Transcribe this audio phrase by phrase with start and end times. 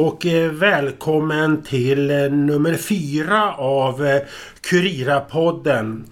[0.00, 4.22] och eh, välkommen till eh, nummer fyra av eh,
[4.60, 6.04] Kurira-podden.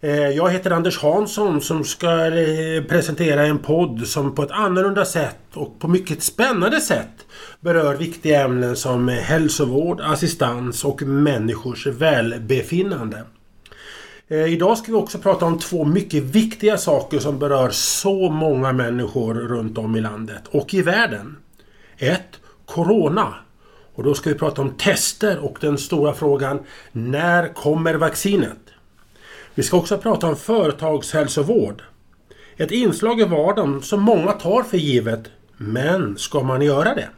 [0.00, 2.08] Eh, jag heter Anders Hansson som ska
[2.88, 7.26] presentera en podd som på ett annorlunda sätt och på mycket spännande sätt
[7.60, 13.22] berör viktiga ämnen som hälsovård, assistans och människors välbefinnande.
[14.28, 19.34] Idag ska vi också prata om två mycket viktiga saker som berör så många människor
[19.34, 21.36] runt om i landet och i världen.
[21.98, 23.34] Ett, Corona.
[23.96, 26.58] Och då ska vi prata om tester och den stora frågan
[26.92, 28.58] När kommer vaccinet?
[29.54, 31.82] Vi ska också prata om företagshälsovård.
[32.56, 35.30] Ett inslag i vardagen som många tar för givet.
[35.56, 37.08] Men ska man göra det?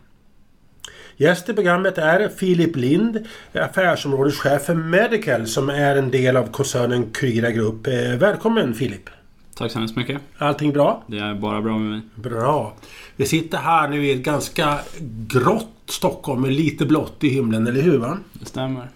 [1.17, 7.11] Gäst i programmet är Filip Lind, affärsområdeschef för Medical som är en del av koncernen
[7.13, 7.87] Kryra Group.
[7.87, 9.11] Eh, välkommen Filip!
[9.59, 10.21] Tack så hemskt mycket.
[10.39, 11.03] Allting bra?
[11.07, 12.01] Det är bara bra med mig.
[12.15, 12.75] Bra.
[13.17, 14.79] Vi sitter här nu i ett ganska
[15.27, 17.99] grått Stockholm med lite blått i himlen, eller hur?
[17.99, 18.19] Va?
[18.33, 18.89] Det stämmer.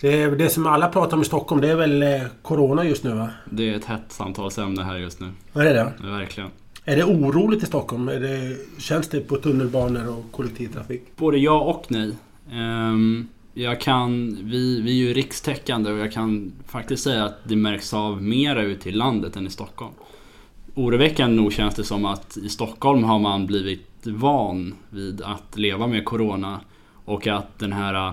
[0.00, 3.14] Det, det som alla pratar om i Stockholm, det är väl eh, Corona just nu
[3.14, 3.28] va?
[3.50, 5.28] Det är ett hett samtalsämne här just nu.
[5.52, 5.92] Vad är det?
[6.02, 6.50] Ja, verkligen.
[6.84, 8.08] Är det oroligt i Stockholm?
[8.08, 11.02] Är det, känns det på tunnelbanor och kollektivtrafik?
[11.16, 12.12] Både ja och nej.
[12.52, 17.56] Um, jag kan, vi, vi är ju rikstäckande och jag kan faktiskt säga att det
[17.56, 19.92] märks av mera ute i landet än i Stockholm.
[20.74, 25.86] Oroväckande nog känns det som att i Stockholm har man blivit van vid att leva
[25.86, 26.60] med Corona
[27.04, 28.12] och att den här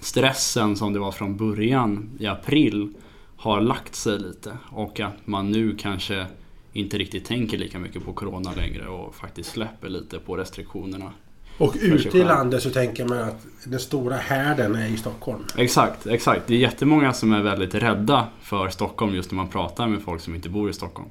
[0.00, 2.92] stressen som det var från början i april
[3.36, 6.26] har lagt sig lite och att man nu kanske
[6.72, 11.12] inte riktigt tänker lika mycket på Corona längre och faktiskt släpper lite på restriktionerna.
[11.58, 15.44] Och ute i landet så tänker man att den stora härden är i Stockholm.
[15.56, 16.46] Exakt, exakt.
[16.46, 20.20] Det är jättemånga som är väldigt rädda för Stockholm just när man pratar med folk
[20.20, 21.08] som inte bor i Stockholm.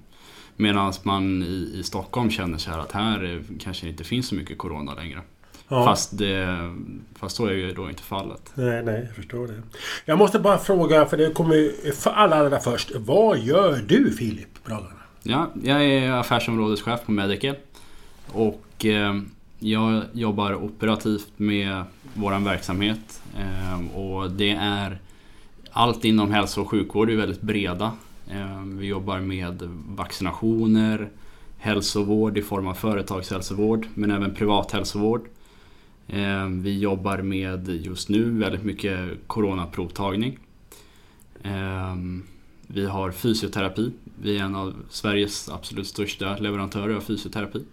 [0.57, 4.57] Medan man i, i Stockholm känner så här att här kanske inte finns så mycket
[4.57, 5.21] Corona längre.
[5.67, 5.85] Ja.
[5.85, 6.73] Fast, det,
[7.15, 8.51] fast så är ju då inte fallet.
[8.53, 9.61] Nej, nej, jag förstår det.
[10.05, 12.91] Jag måste bara fråga, för det kommer för alla allra först.
[12.95, 14.89] Vad gör du Filip Bragarna?
[15.23, 17.55] Ja, jag är affärsområdeschef på Medical.
[18.31, 19.21] Och eh,
[19.59, 21.83] jag jobbar operativt med
[22.13, 23.21] vår verksamhet.
[23.37, 24.99] Eh, och det är
[25.71, 27.91] allt inom hälso och sjukvård är väldigt breda.
[28.27, 31.09] Eh, vi jobbar med vaccinationer,
[31.57, 35.27] hälsovård i form av företagshälsovård men även privathälsovård.
[36.07, 40.39] Eh, vi jobbar med just nu väldigt mycket coronaprovtagning.
[41.43, 41.95] Eh,
[42.67, 43.91] vi har fysioterapi.
[44.21, 47.63] Vi är en av Sveriges absolut största leverantörer av fysioterapi.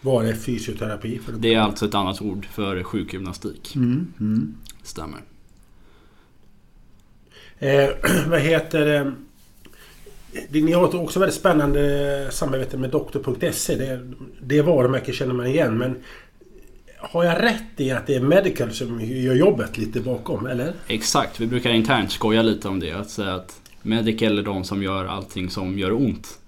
[0.00, 1.18] Vad är fysioterapi?
[1.18, 3.76] För det är alltså ett annat ord för sjukgymnastik.
[3.76, 4.54] Mm, mm.
[4.82, 5.20] Stämmer.
[7.58, 7.88] Eh,
[8.28, 9.12] vad heter det?
[10.50, 13.74] Ni har också väldigt spännande samarbete med doktor.se.
[13.74, 14.00] Det,
[14.40, 15.78] det varumärket känner man igen.
[15.78, 15.96] Men
[16.98, 20.72] har jag rätt i att det är Medical som gör jobbet lite bakom, eller?
[20.86, 21.40] Exakt.
[21.40, 22.92] Vi brukar internt skoja lite om det.
[22.92, 26.38] Att säga att Medical är de som gör allting som gör ont.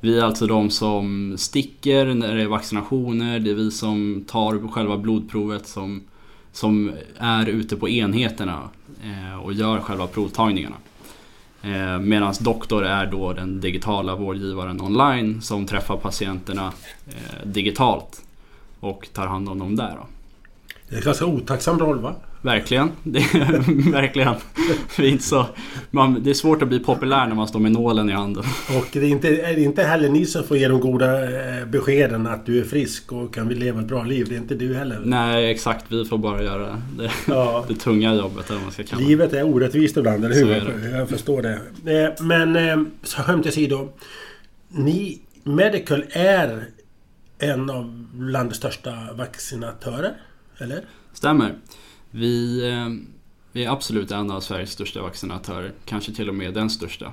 [0.00, 3.38] Vi är alltså de som sticker när det är vaccinationer.
[3.38, 6.02] Det är vi som tar själva blodprovet som,
[6.52, 8.70] som är ute på enheterna
[9.04, 10.76] eh, och gör själva provtagningarna.
[11.66, 16.72] Eh, Medan doktor är då den digitala vårdgivaren online som träffar patienterna
[17.06, 18.22] eh, digitalt
[18.80, 19.94] och tar hand om dem där.
[19.96, 20.06] Då.
[20.88, 22.14] Det är en ganska otacksam roll va?
[22.46, 22.90] Verkligen.
[23.02, 24.34] Det är, verkligen.
[24.96, 25.46] Det är, inte så,
[25.90, 28.44] man, det är svårt att bli populär när man står med nålen i handen.
[28.78, 32.26] Och det är inte, är inte heller ni som får ge de goda eh, beskeden
[32.26, 34.26] att du är frisk och kan leva ett bra liv.
[34.28, 35.00] Det är inte du heller.
[35.04, 35.84] Nej, exakt.
[35.88, 37.64] Vi får bara göra det, ja.
[37.68, 38.50] det tunga jobbet.
[38.50, 39.02] Eller man ska kalla.
[39.06, 40.96] Livet är orättvist ibland, eller hur?
[40.98, 41.58] Jag förstår det.
[42.04, 43.88] Eh, men eh, skämt åsido.
[44.68, 46.64] Ni, Medical är
[47.38, 50.12] en av landets största vaccinatörer,
[50.58, 50.80] eller?
[51.12, 51.54] Stämmer.
[52.16, 52.88] Vi, eh,
[53.52, 57.12] vi är absolut en av Sveriges största vaccinatörer, kanske till och med den största.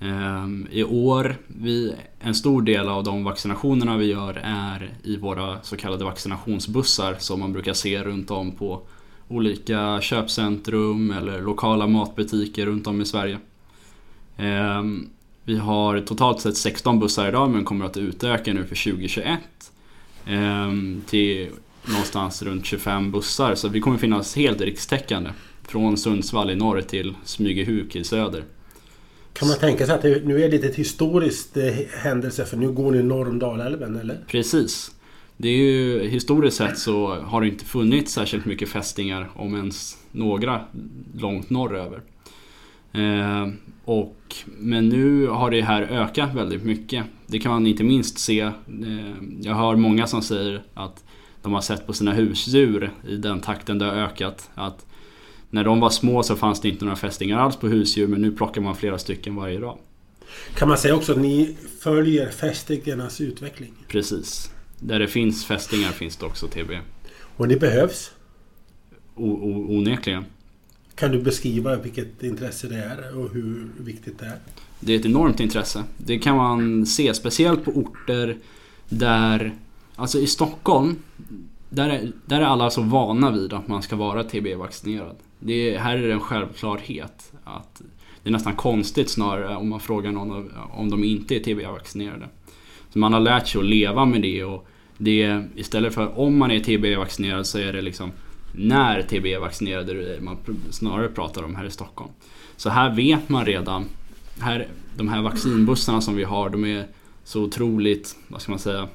[0.00, 5.62] Eh, I år, vi, en stor del av de vaccinationerna vi gör är i våra
[5.62, 8.82] så kallade vaccinationsbussar som man brukar se runt om på
[9.28, 13.38] olika köpcentrum eller lokala matbutiker runt om i Sverige.
[14.36, 14.82] Eh,
[15.44, 19.40] vi har totalt sett 16 bussar idag men kommer att utöka nu för 2021
[21.06, 21.50] till
[21.88, 23.54] någonstans runt 25 bussar.
[23.54, 25.30] Så vi kommer finnas helt rikstäckande.
[25.68, 28.44] Från Sundsvall i norr till Smygehuk i söder.
[29.32, 32.72] Kan man tänka sig att det nu är lite ett historiskt eh, händelse för nu
[32.72, 34.18] går ni norr om Dalälven eller?
[34.26, 34.90] Precis.
[35.36, 39.98] Det är ju historiskt sett så har det inte funnits särskilt mycket fästingar om ens
[40.12, 40.60] några
[41.14, 42.00] långt norröver.
[42.92, 43.48] Eh,
[43.84, 47.04] och, men nu har det här ökat väldigt mycket.
[47.26, 48.40] Det kan man inte minst se.
[48.40, 48.52] Eh,
[49.42, 51.04] jag hör många som säger att
[51.44, 54.50] de har sett på sina husdjur i den takten det har ökat.
[54.54, 54.86] Att
[55.50, 58.32] när de var små så fanns det inte några fästingar alls på husdjur men nu
[58.32, 59.78] plockar man flera stycken varje dag.
[60.54, 63.72] Kan man säga också att ni följer fästingarnas utveckling?
[63.88, 64.50] Precis.
[64.80, 66.70] Där det finns fästingar finns det också TB.
[67.36, 68.10] Och det behövs?
[69.14, 70.24] O o onekligen.
[70.94, 74.38] Kan du beskriva vilket intresse det är och hur viktigt det är?
[74.80, 75.84] Det är ett enormt intresse.
[75.96, 78.36] Det kan man se speciellt på orter
[78.88, 79.54] där,
[79.96, 80.96] alltså i Stockholm,
[81.70, 85.16] där är, där är alla så vana vid att man ska vara TB-vaccinerad.
[85.38, 87.32] Det, här är det en självklarhet.
[87.44, 87.82] Att
[88.22, 92.28] det är nästan konstigt snarare om man frågar någon om de inte är TB-vaccinerade.
[92.92, 94.66] Så man har lärt sig att leva med det och
[94.98, 98.12] det, istället för om man är TB-vaccinerad så är det liksom
[98.52, 100.36] när TB-vaccinerade man
[100.70, 102.10] snarare pratar om här i Stockholm.
[102.56, 103.84] Så här vet man redan,
[104.40, 106.86] här, de här vaccinbussarna som vi har, de är
[107.24, 108.88] så otroligt, vad ska man säga,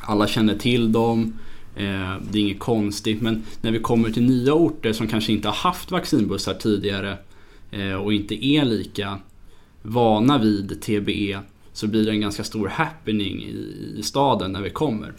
[0.00, 1.32] alla känner till dem.
[1.76, 5.48] Eh, det är inget konstigt men när vi kommer till nya orter som kanske inte
[5.48, 7.18] har haft vaccinbussar tidigare
[7.70, 9.18] eh, och inte är lika
[9.82, 11.40] vana vid TBE
[11.72, 13.44] så blir det en ganska stor happening
[13.96, 15.12] i staden när vi kommer.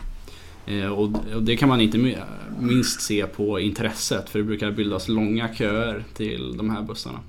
[0.65, 1.09] Eh, och
[1.41, 2.15] det kan man inte
[2.59, 7.19] minst se på intresset för det brukar bildas långa köer till de här bussarna.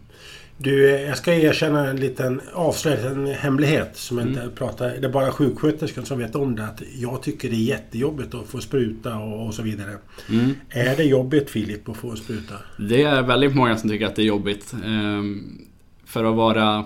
[0.62, 4.54] Du, jag ska erkänna en liten avslöjad en hemlighet som jag inte mm.
[4.54, 4.88] pratar...
[4.88, 6.64] Det är bara sjuksköterskan som vet om det.
[6.64, 9.96] Att jag tycker det är jättejobbigt att få spruta och, och så vidare.
[10.30, 10.54] Mm.
[10.70, 12.54] Är det jobbigt Filip att få spruta?
[12.76, 14.74] Det är väldigt många som tycker att det är jobbigt.
[14.84, 15.58] Ehm,
[16.04, 16.84] för att vara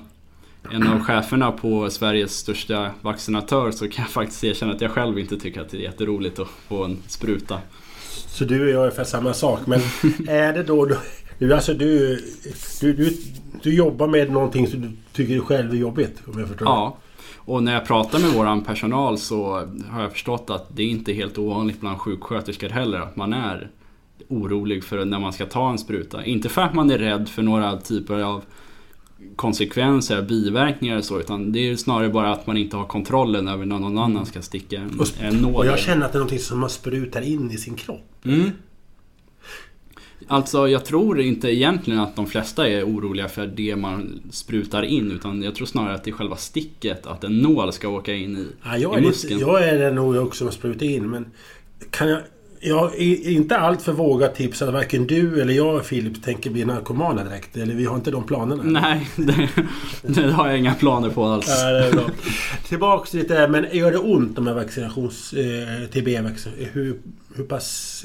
[0.72, 5.18] en av cheferna på Sveriges största vaccinatör så kan jag faktiskt erkänna att jag själv
[5.18, 7.58] inte tycker att det är jätteroligt att få en spruta.
[8.10, 9.60] Så du och jag är för samma sak.
[9.66, 9.80] Men
[10.28, 10.88] är det då...
[11.38, 12.20] Du, alltså du,
[12.80, 13.16] du, du,
[13.62, 16.22] du jobbar med någonting som du tycker själv är jobbigt?
[16.26, 16.96] Om jag förstår Ja.
[17.46, 21.12] Och när jag pratar med våran personal så har jag förstått att det är inte
[21.12, 23.70] helt ovanligt bland sjuksköterskor heller att man är
[24.28, 26.24] orolig för när man ska ta en spruta.
[26.24, 28.44] Inte för att man är rädd för några typer av
[29.36, 31.20] konsekvenser, biverkningar och så.
[31.20, 34.42] Utan det är snarare bara att man inte har kontrollen över när någon annan ska
[34.42, 35.54] sticka en, en nål.
[35.54, 38.24] Och jag känner att det är någonting som man sprutar in i sin kropp.
[38.24, 38.50] Mm.
[40.26, 45.12] Alltså jag tror inte egentligen att de flesta är oroliga för det man sprutar in.
[45.12, 48.36] Utan jag tror snarare att det är själva sticket, att en nål ska åka in
[48.36, 49.38] i, ja, jag i muskeln.
[49.38, 51.10] Lite, jag är det nog också som sprutar in.
[51.10, 51.26] Men
[51.90, 52.20] kan jag,
[52.60, 56.64] jag är inte allt för våga tipsa att varken du eller jag Filip tänker bli
[56.64, 57.56] narkomana direkt.
[57.56, 58.62] Eller vi har inte de planerna.
[58.62, 59.48] Nej, det,
[60.02, 61.46] det har jag inga planer på alls.
[61.48, 62.04] Ja, det är bra.
[62.68, 65.32] Tillbaks lite, men gör det ont här vaccinations...
[65.32, 66.52] Eh, TB-vaccin?
[66.72, 66.98] Hur,
[67.34, 68.04] hur pass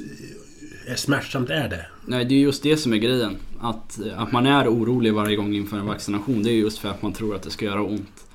[0.96, 1.86] smärtsamt är det?
[2.06, 3.38] Nej, det är just det som är grejen.
[3.62, 6.44] Att, att man är orolig varje gång inför en vaccination.
[6.44, 8.26] Det är just för att man tror att det ska göra ont.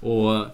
[0.00, 0.46] Och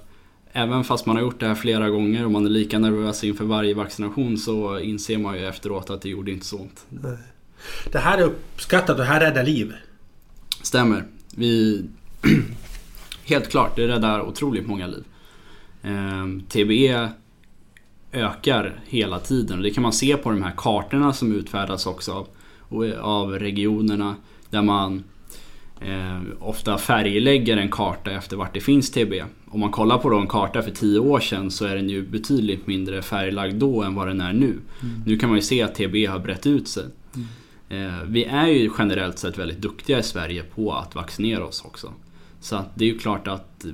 [0.59, 3.45] Även fast man har gjort det här flera gånger och man är lika nervös inför
[3.45, 6.87] varje vaccination så inser man ju efteråt att det gjorde inte så ont.
[7.93, 9.75] Det här är uppskattat och det här räddar liv.
[10.63, 11.05] Stämmer.
[11.37, 11.85] Vi...
[13.25, 15.05] Helt klart, det räddar otroligt många liv.
[15.83, 17.09] Ehm, TBE
[18.17, 22.27] ökar hela tiden och det kan man se på de här kartorna som utfärdas också
[22.69, 24.17] av, av regionerna.
[24.51, 25.05] Där man
[25.81, 29.13] eh, ofta färglägger en karta efter vart det finns TB.
[29.49, 32.67] Om man kollar på en karta för 10 år sedan så är den ju betydligt
[32.67, 34.47] mindre färglagd då än vad den är nu.
[34.83, 35.03] Mm.
[35.07, 36.85] Nu kan man ju se att TB har brett ut sig.
[37.15, 37.27] Mm.
[37.69, 41.93] Eh, vi är ju generellt sett väldigt duktiga i Sverige på att vaccinera oss också.
[42.41, 43.67] Så det är ju klart att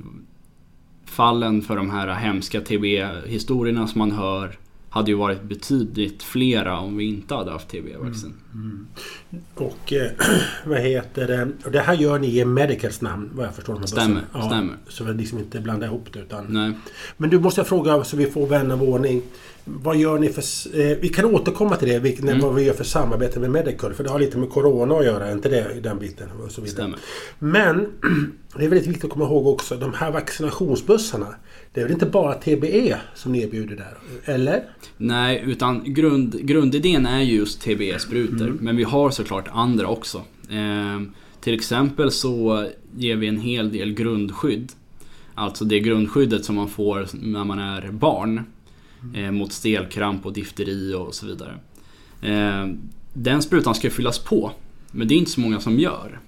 [1.13, 4.59] fallen för de här hemska TB-historierna som man hör
[4.93, 8.35] hade ju varit betydligt flera om vi inte hade haft TB-vaccin.
[8.55, 8.87] Mm,
[9.31, 9.45] mm.
[9.55, 10.11] Och eh,
[10.67, 11.49] vad heter det?
[11.65, 13.87] Och det här gör ni i Medicals namn vad jag förstår.
[13.87, 14.77] Stämmer, ja, stämmer.
[14.89, 16.19] Så vi liksom inte blandar ihop det.
[16.19, 16.47] Utan...
[16.49, 16.73] Nej.
[17.17, 19.23] Men du måste jag fråga så vi får vän av ordning.
[19.65, 20.43] Vad gör ni för...
[20.81, 22.41] Eh, vi kan återkomma till det, vilket, mm.
[22.41, 23.95] vad vi gör för samarbete med Medical.
[23.95, 25.81] För det har lite med Corona att göra, inte det?
[25.83, 26.29] Den biten.
[26.45, 26.75] Och så vidare.
[26.75, 26.99] Stämmer.
[27.39, 27.87] Men
[28.57, 31.35] det är väldigt viktigt att komma ihåg också, de här vaccinationsbussarna.
[31.75, 33.99] Det är väl inte bara TBE som ni erbjuder där?
[34.35, 34.65] Eller?
[34.97, 38.47] Nej, utan grund, grundidén är just TBE-sprutor.
[38.47, 38.59] Mm.
[38.61, 40.23] Men vi har såklart andra också.
[40.51, 41.01] Eh,
[41.41, 44.73] till exempel så ger vi en hel del grundskydd.
[45.35, 48.45] Alltså det grundskyddet som man får när man är barn.
[49.15, 51.55] Eh, mot stelkramp och difteri och så vidare.
[52.23, 52.75] Eh,
[53.13, 54.53] den sprutan ska fyllas på.
[54.91, 56.21] Men det är inte så många som gör.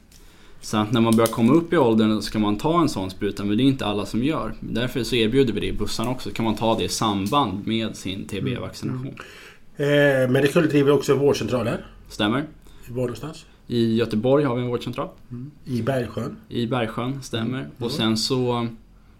[0.64, 3.44] Så att när man börjar komma upp i åldern ska man ta en sån spruta
[3.44, 4.54] men det är inte alla som gör.
[4.61, 6.28] Därför så erbjuder vi det i bussarna också.
[6.28, 9.14] Så kan man ta det i samband med sin TB-vaccination.
[9.76, 10.23] Mm.
[10.25, 11.87] Eh, men det skulle driva också vårdcentraler?
[12.09, 12.44] Stämmer.
[12.88, 13.47] Var någonstans?
[13.66, 15.09] I Göteborg har vi en vårdcentral.
[15.30, 15.50] Mm.
[15.64, 16.37] I Bergsjön?
[16.49, 17.59] I Bergsjön, stämmer.
[17.59, 17.71] Mm.
[17.78, 18.68] Och sen så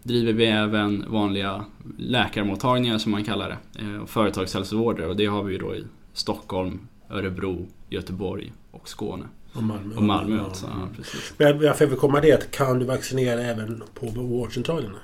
[0.03, 1.65] driver vi även vanliga
[1.99, 3.81] läkarmottagningar som man kallar det.
[3.81, 6.79] Eh, företagshälsovårdare och det har vi då i Stockholm,
[7.11, 9.25] Örebro, Göteborg och Skåne.
[9.55, 9.95] Och Malmö.
[9.97, 10.89] Och Malmö Ja, alltså, ja.
[10.97, 11.33] precis.
[11.39, 14.99] Men varför jag vill komma det kan du vaccinera även på vårdcentralerna?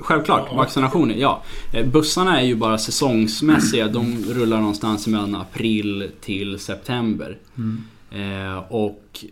[0.00, 0.56] Självklart, Ja.
[0.56, 1.42] vaccinationer, ja.
[1.72, 3.88] Eh, Bussarna är ju bara säsongsmässiga.
[3.88, 7.38] De rullar någonstans mellan april till september.
[8.10, 9.24] Eh, och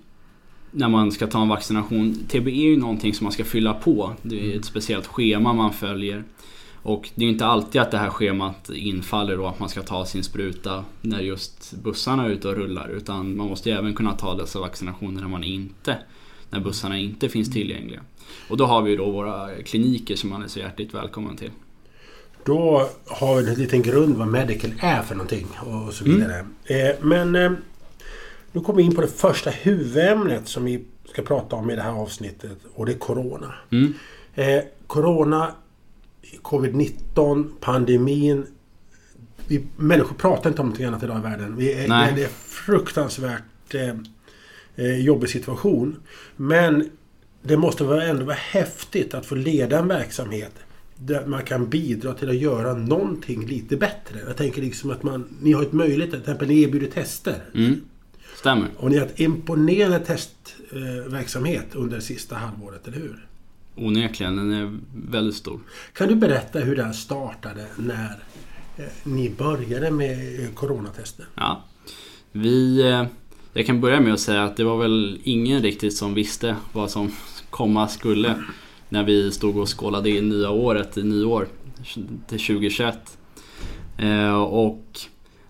[0.70, 4.12] när man ska ta en vaccination, TB är ju någonting som man ska fylla på.
[4.22, 6.24] Det är ett speciellt schema man följer.
[6.82, 10.04] Och det är inte alltid att det här schemat infaller då att man ska ta
[10.04, 12.88] sin spruta när just bussarna är ute och rullar.
[12.88, 15.98] Utan man måste även kunna ta dessa vaccinationer när man inte,
[16.50, 18.00] när bussarna inte finns tillgängliga.
[18.48, 21.50] Och då har vi då våra kliniker som man är så hjärtligt välkommen till.
[22.44, 26.46] Då har vi en liten grund vad medical är för någonting och så vidare.
[26.64, 27.52] Eh, men eh,
[28.52, 31.82] nu kommer vi in på det första huvudämnet som vi ska prata om i det
[31.82, 33.54] här avsnittet och det är Corona.
[33.70, 33.94] Mm.
[34.34, 35.52] Eh, corona,
[36.42, 38.46] Covid-19, pandemin.
[39.46, 41.56] Vi, människor pratar inte om någonting annat idag i världen.
[41.56, 42.12] Vi är, Nej.
[42.16, 43.94] det är fruktansvärt eh,
[44.76, 45.96] eh, jobbig situation.
[46.36, 46.90] Men
[47.42, 50.52] det måste ändå vara häftigt att få leda en verksamhet
[50.96, 54.20] där man kan bidra till att göra någonting lite bättre.
[54.26, 57.44] Jag tänker liksom att man, ni har ett möjlighet, till exempel ni erbjuder tester.
[57.54, 57.80] Mm.
[58.36, 58.68] Stämmer.
[58.76, 63.26] Och ni har ett imponerande testverksamhet verksamhet under det sista halvåret, eller hur?
[63.80, 64.78] Onekligen, den är
[65.10, 65.60] väldigt stor.
[65.92, 68.18] Kan du berätta hur här startade när
[68.76, 71.26] eh, ni började med coronatester?
[71.34, 71.64] Ja.
[72.32, 73.06] Vi, eh,
[73.52, 76.90] jag kan börja med att säga att det var väl ingen riktigt som visste vad
[76.90, 77.10] som
[77.50, 78.34] komma skulle
[78.88, 81.48] när vi stod och skålade in nya året i nyår
[82.28, 83.18] till 2021.
[83.98, 84.84] Eh, och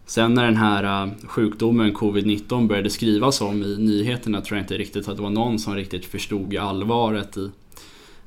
[0.06, 5.08] sen när den här sjukdomen covid-19 började skrivas om i nyheterna tror jag inte riktigt
[5.08, 7.50] att det var någon som riktigt förstod allvaret i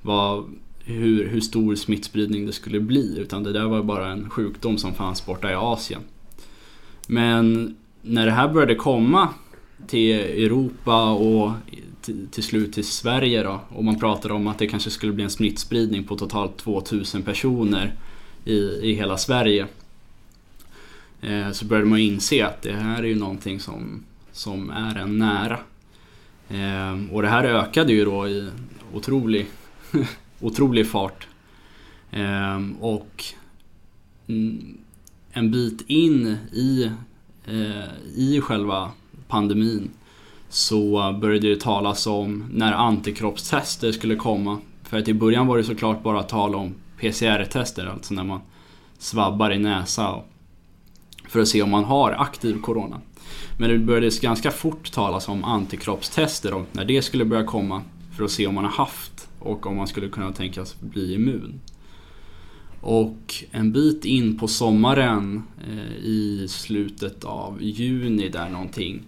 [0.04, 0.46] vad,
[0.84, 3.20] hur, hur stor smittspridning det skulle bli.
[3.20, 6.02] Utan det där var bara en sjukdom som fanns borta i Asien.
[7.08, 9.30] Men när det här började komma
[9.88, 11.52] till Europa och
[12.02, 15.24] till, till slut till Sverige då och man pratade om att det kanske skulle bli
[15.24, 17.94] en smittspridning på totalt 2000 personer
[18.46, 19.68] i, i hela Sverige.
[21.22, 25.18] Eh, så började man inse att det här är ju någonting som, som är en
[25.18, 25.60] nära.
[26.50, 28.50] Eh, och det här ökade ju då i
[28.94, 29.46] otrolig,
[30.40, 31.28] otrolig fart.
[32.12, 33.24] Eh, och
[34.28, 34.78] mm,
[35.32, 36.92] en bit in i,
[37.46, 38.92] eh, i själva
[39.28, 39.90] pandemin
[40.50, 44.60] så började det talas om när antikroppstester skulle komma.
[44.84, 48.40] För att i början var det såklart bara tal om PCR-tester, alltså när man
[48.98, 50.22] svabbar i näsa
[51.28, 53.02] för att se om man har aktiv corona.
[53.58, 57.82] Men det började ganska fort talas om antikroppstester och när det skulle börja komma
[58.18, 59.13] för att se om man har haft
[59.44, 61.60] och om man skulle kunna tänkas bli immun.
[62.82, 69.02] Och en bit in på sommaren eh, i slutet av juni där någonting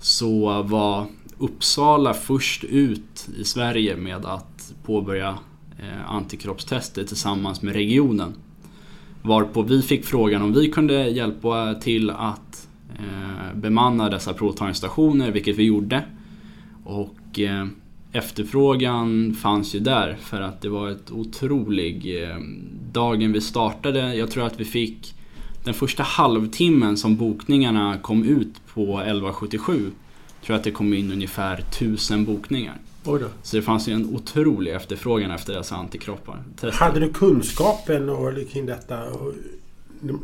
[0.00, 1.06] så var
[1.38, 5.38] Uppsala först ut i Sverige med att påbörja
[5.78, 8.34] eh, antikroppstester tillsammans med regionen.
[9.22, 15.56] Varpå vi fick frågan om vi kunde hjälpa till att eh, bemanna dessa provtagningsstationer, vilket
[15.56, 16.04] vi gjorde.
[16.84, 17.40] Och
[18.14, 22.22] efterfrågan fanns ju där för att det var ett otrolig...
[22.22, 22.36] Eh,
[22.92, 25.14] dagen vi startade, jag tror att vi fick
[25.64, 29.90] den första halvtimmen som bokningarna kom ut på 1177
[30.44, 32.74] tror jag att det kom in ungefär 1000 bokningar.
[33.42, 36.42] Så det fanns ju en otrolig efterfrågan efter dessa antikroppar.
[36.56, 36.84] Tester.
[36.84, 38.96] Hade du kunskapen och kring detta?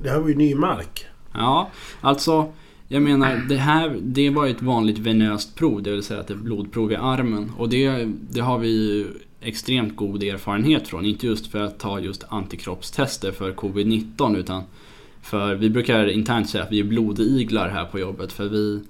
[0.02, 1.06] Det här var ju ny mark.
[1.32, 1.70] Ja,
[2.00, 2.52] alltså
[2.92, 6.35] jag menar det här det var ett vanligt venöst prov, det vill säga att det
[6.35, 7.52] är blodprov i armen.
[7.56, 9.06] Och det, det har vi ju
[9.40, 11.04] extremt god erfarenhet från.
[11.04, 14.62] Inte just för att ta just antikroppstester för covid-19 utan
[15.23, 18.80] för vi brukar internt säga att vi är blodiglar här på jobbet för vi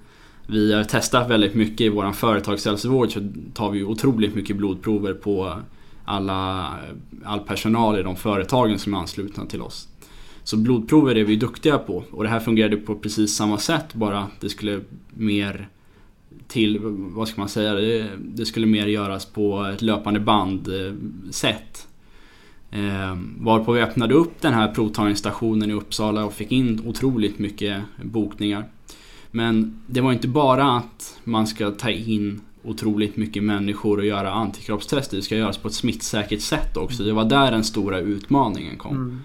[0.47, 3.19] vi har testat väldigt mycket i vår företagshälsovård så
[3.53, 5.61] tar vi otroligt mycket blodprover på
[6.05, 6.69] alla,
[7.23, 9.87] all personal i de företagen som är anslutna till oss.
[10.43, 14.27] Så blodprover är vi duktiga på och det här fungerade på precis samma sätt bara
[14.39, 15.69] det skulle mer
[16.47, 20.93] till, vad ska man säga, det, det skulle mer göras på ett löpande band eh,
[21.31, 21.87] sätt.
[22.71, 27.81] Eh, varpå vi öppnade upp den här provtagningsstationen i Uppsala och fick in otroligt mycket
[28.03, 28.65] bokningar.
[29.31, 34.31] Men det var inte bara att man ska ta in otroligt mycket människor och göra
[34.31, 35.17] antikroppstester.
[35.17, 37.03] Det ska göras på ett smittsäkert sätt också.
[37.03, 38.95] Det var där den stora utmaningen kom.
[38.95, 39.19] Mm.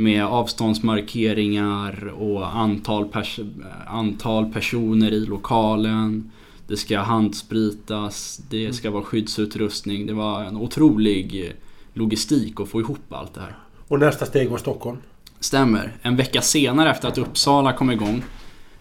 [0.00, 6.30] Med avståndsmarkeringar och antal, pers- antal personer i lokalen.
[6.66, 10.06] Det ska handspritas, det ska vara skyddsutrustning.
[10.06, 11.52] Det var en otrolig
[11.94, 13.58] logistik och få ihop allt det här.
[13.88, 14.98] Och nästa steg var Stockholm?
[15.40, 15.96] Stämmer.
[16.02, 18.22] En vecka senare efter att Uppsala kom igång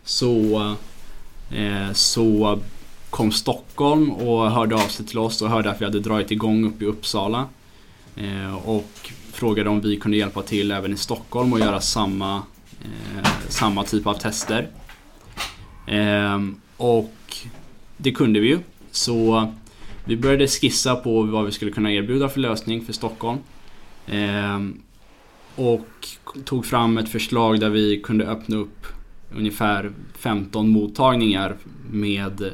[0.03, 0.59] så,
[1.51, 2.59] eh, så
[3.09, 6.65] kom Stockholm och hörde av sig till oss och hörde att vi hade dragit igång
[6.65, 7.45] upp i Uppsala.
[8.19, 12.43] Eh, och frågade om vi kunde hjälpa till även i Stockholm och göra samma,
[12.81, 14.67] eh, samma typ av tester.
[15.87, 16.39] Eh,
[16.77, 17.13] och
[17.97, 18.59] det kunde vi ju.
[18.91, 19.51] Så
[20.05, 23.37] vi började skissa på vad vi skulle kunna erbjuda för lösning för Stockholm.
[24.07, 24.59] Eh,
[25.55, 26.07] och
[26.45, 28.85] tog fram ett förslag där vi kunde öppna upp
[29.35, 31.55] ungefär 15 mottagningar
[31.91, 32.53] med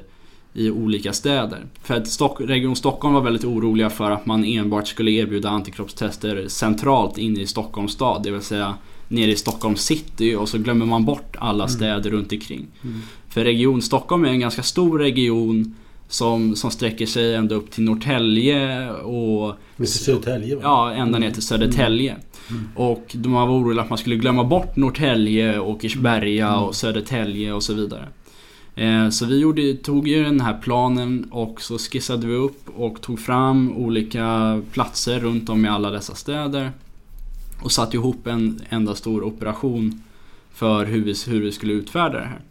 [0.56, 1.66] i olika städer.
[1.84, 6.46] För att Stock Region Stockholm var väldigt oroliga för att man enbart skulle erbjuda antikroppstester
[6.48, 8.24] centralt inne i Stockholms stad.
[8.24, 8.76] Det vill säga
[9.08, 11.70] nere i Stockholm city och så glömmer man bort alla mm.
[11.70, 12.12] städer mm.
[12.12, 12.68] runt omkring.
[12.84, 13.02] Mm.
[13.30, 15.76] För Region Stockholm är en ganska stor region
[16.08, 19.56] som, som sträcker sig ända upp till Norrtälje och...
[19.88, 20.60] Södertälje?
[20.62, 22.12] Ja, ända ner till Södertälje.
[22.12, 22.26] Mm.
[22.50, 22.70] Mm.
[22.76, 26.64] Och de var oroliga att man skulle glömma bort Norrtälje, Åkersberga mm.
[26.64, 28.08] och Södertälje och så vidare.
[28.76, 33.02] Eh, så vi gjorde, tog ju den här planen och så skissade vi upp och
[33.02, 36.72] tog fram olika platser runt om i alla dessa städer.
[37.62, 40.02] Och satte ihop en enda stor operation
[40.54, 42.42] för hur vi, hur vi skulle utfärda det här.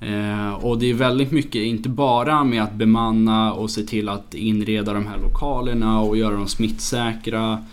[0.00, 4.34] Eh, och det är väldigt mycket, inte bara med att bemanna och se till att
[4.34, 7.64] inreda de här lokalerna och göra dem smittsäkra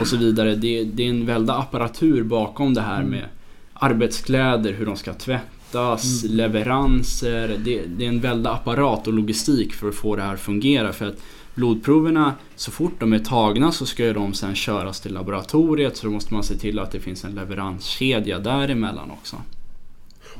[0.00, 0.54] och så vidare.
[0.54, 3.10] Det, det är en väldig apparatur bakom det här mm.
[3.10, 3.24] med
[3.72, 6.36] arbetskläder, hur de ska tvättas, mm.
[6.36, 7.48] leveranser.
[7.64, 10.92] Det, det, är en väldig apparat och logistik för att få det här att fungera.
[10.92, 11.16] För att
[11.54, 16.12] blodproverna, så fort de är tagna så ska de sen köras till laboratoriet så då
[16.12, 19.36] måste man se till att det finns en leveranskedja däremellan också.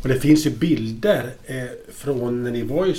[0.03, 1.57] Och det finns ju bilder eh,
[1.95, 2.95] från när ni var i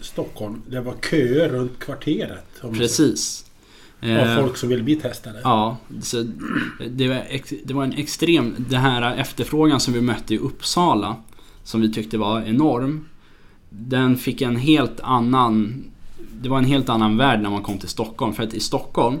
[0.00, 0.62] Stockholm.
[0.66, 2.44] Det var köer runt kvarteret.
[2.72, 3.44] Precis.
[4.02, 5.40] Av eh, folk som vill bli testade.
[5.44, 6.26] Ja, så
[6.90, 7.22] det, var,
[7.64, 8.54] det var en extrem...
[8.58, 11.16] Den här efterfrågan som vi mötte i Uppsala,
[11.66, 13.04] som vi tyckte var enorm.
[13.70, 15.84] Den fick en helt annan...
[16.40, 18.32] Det var en helt annan värld när man kom till Stockholm.
[18.32, 19.18] För att i Stockholm,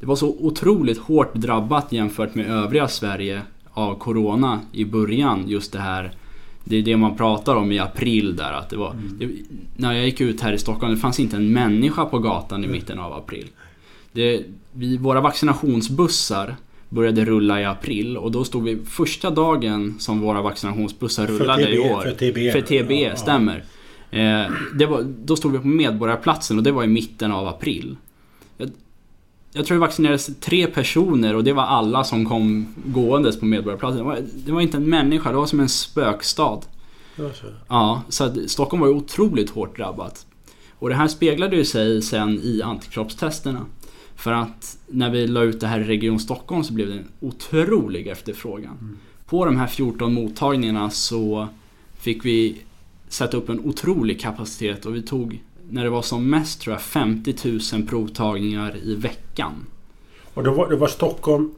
[0.00, 3.42] det var så otroligt hårt drabbat jämfört med övriga Sverige
[3.72, 5.44] av Corona i början.
[5.48, 6.12] Just det här
[6.64, 8.52] det är det man pratar om i april där.
[8.52, 9.18] Att det var, mm.
[9.18, 9.28] det,
[9.76, 12.68] när jag gick ut här i Stockholm, det fanns inte en människa på gatan i
[12.68, 13.48] mitten av april.
[14.12, 16.56] Det, vi, våra vaccinationsbussar
[16.92, 21.74] började rulla i april och då stod vi första dagen som våra vaccinationsbussar rullade TB,
[21.74, 22.00] i år.
[22.00, 22.52] För TB.
[22.52, 23.64] För TB, ja, stämmer.
[24.10, 27.96] Eh, det var, då stod vi på Medborgarplatsen och det var i mitten av april.
[28.56, 28.70] Jag,
[29.52, 33.98] jag tror det vaccinerades tre personer och det var alla som kom gåendes på Medborgarplatsen.
[33.98, 36.60] Det var, det var inte en människa, det var som en spökstad.
[37.68, 40.26] Ja, så att Stockholm var ju otroligt hårt drabbat.
[40.78, 43.66] Och det här speglade ju sig sen i antikroppstesterna.
[44.16, 47.08] För att när vi la ut det här i Region Stockholm så blev det en
[47.20, 48.78] otrolig efterfrågan.
[48.80, 48.98] Mm.
[49.26, 51.48] På de här 14 mottagningarna så
[51.98, 52.62] fick vi
[53.08, 56.82] sätta upp en otrolig kapacitet och vi tog, när det var som mest tror jag,
[56.82, 57.34] 50
[57.72, 59.66] 000 provtagningar i veckan.
[60.34, 61.54] Och då var, det var Stockholm,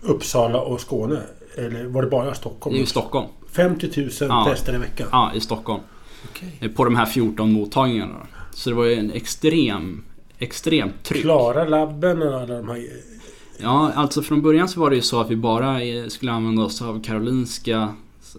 [0.00, 1.20] Uppsala och Skåne?
[1.56, 2.76] Eller var det bara Stockholm?
[2.76, 3.28] Det är Stockholm.
[3.50, 4.46] 50 000 ja.
[4.50, 5.08] tester i veckan?
[5.12, 5.82] Ja, i Stockholm.
[6.30, 6.68] Okay.
[6.68, 8.26] På de här 14 mottagningarna.
[8.50, 10.02] Så det var ju en extrem
[10.44, 11.22] extremt tryck.
[11.22, 12.86] Klara labben och alla de här...
[13.58, 15.78] Ja, alltså från början så var det ju så att vi bara
[16.08, 17.94] skulle använda oss av Karolinska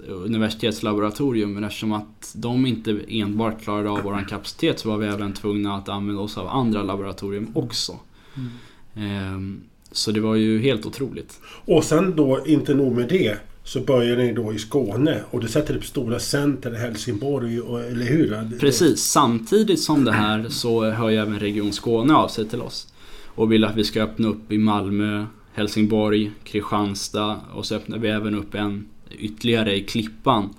[0.07, 5.33] universitetslaboratorium men eftersom att de inte enbart klarade av vår kapacitet så var vi även
[5.33, 7.99] tvungna att använda oss av andra laboratorium också.
[8.35, 8.49] Mm.
[8.95, 11.39] Ehm, så det var ju helt otroligt.
[11.65, 15.47] Och sen då, inte nog med det, så börjar ni då i Skåne och du
[15.47, 18.57] sätter upp stora center i Helsingborg, och, eller hur?
[18.59, 22.87] Precis, samtidigt som det här så hör ju även Region Skåne av sig till oss.
[23.25, 28.07] Och vill att vi ska öppna upp i Malmö, Helsingborg, Kristianstad och så öppnar vi
[28.07, 28.85] även upp en
[29.19, 30.49] ytterligare i Klippan.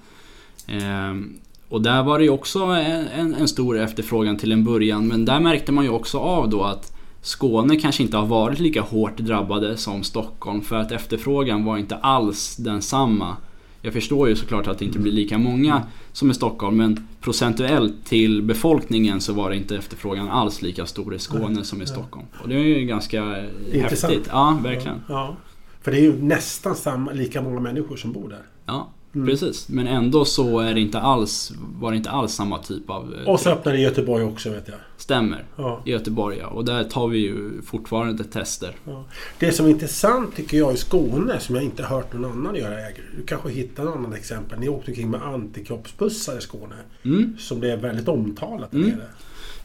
[0.67, 1.39] Ehm,
[1.69, 5.25] och där var det ju också en, en, en stor efterfrågan till en början men
[5.25, 6.96] där märkte man ju också av då att
[7.27, 11.97] Skåne kanske inte har varit lika hårt drabbade som Stockholm för att efterfrågan var inte
[11.97, 13.37] alls densamma.
[13.83, 18.05] Jag förstår ju såklart att det inte blir lika många som i Stockholm men procentuellt
[18.05, 22.27] till befolkningen så var det inte efterfrågan alls lika stor i Skåne som i Stockholm.
[22.43, 24.13] Och det är ju ganska Intressant.
[24.13, 24.29] häftigt.
[24.33, 25.03] Ja, verkligen.
[25.09, 25.37] Ja.
[25.83, 28.43] För det är ju nästan samma, lika många människor som bor där.
[28.67, 28.89] Ja.
[29.17, 29.29] Mm.
[29.29, 33.15] Precis, men ändå så är det inte alls, var det inte alls samma typ av...
[33.15, 34.77] Eh, och så öppnar det i Göteborg också vet jag.
[34.97, 35.45] Stämmer.
[35.57, 35.83] Ja.
[35.85, 36.47] I Göteborg ja.
[36.47, 38.77] Och där tar vi ju fortfarande tester.
[38.85, 39.05] Ja.
[39.39, 42.77] Det som är intressant tycker jag i Skåne, som jag inte hört någon annan göra,
[43.17, 44.59] du kanske hittar något annat exempel.
[44.59, 46.75] Ni åkte omkring med antikroppsbussar i Skåne.
[47.05, 47.37] Mm.
[47.39, 48.91] Som det är väldigt omtalat där mm.
[48.91, 49.09] nere.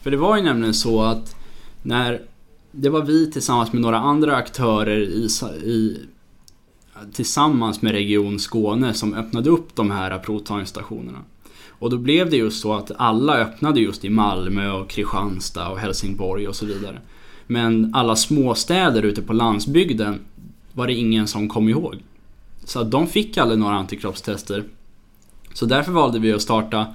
[0.02, 1.36] För det var ju nämligen så att
[1.82, 2.20] när
[2.72, 5.28] det var vi tillsammans med några andra aktörer i,
[5.64, 6.00] i,
[7.12, 11.18] tillsammans med Region Skåne som öppnade upp de här provtagningsstationerna.
[11.68, 15.78] Och då blev det just så att alla öppnade just i Malmö och Kristianstad och
[15.78, 17.00] Helsingborg och så vidare.
[17.46, 20.20] Men alla småstäder ute på landsbygden
[20.72, 21.96] var det ingen som kom ihåg.
[22.64, 24.64] Så att de fick aldrig några antikroppstester.
[25.52, 26.86] Så därför valde vi att starta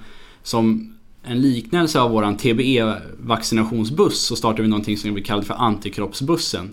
[0.42, 6.70] som en liknelse av våran TBE-vaccinationsbuss så startade vi någonting som vi kallade för antikroppsbussen.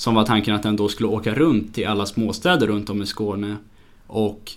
[0.00, 3.06] Som var tanken att den då skulle åka runt till alla småstäder runt om i
[3.06, 3.56] Skåne
[4.06, 4.52] och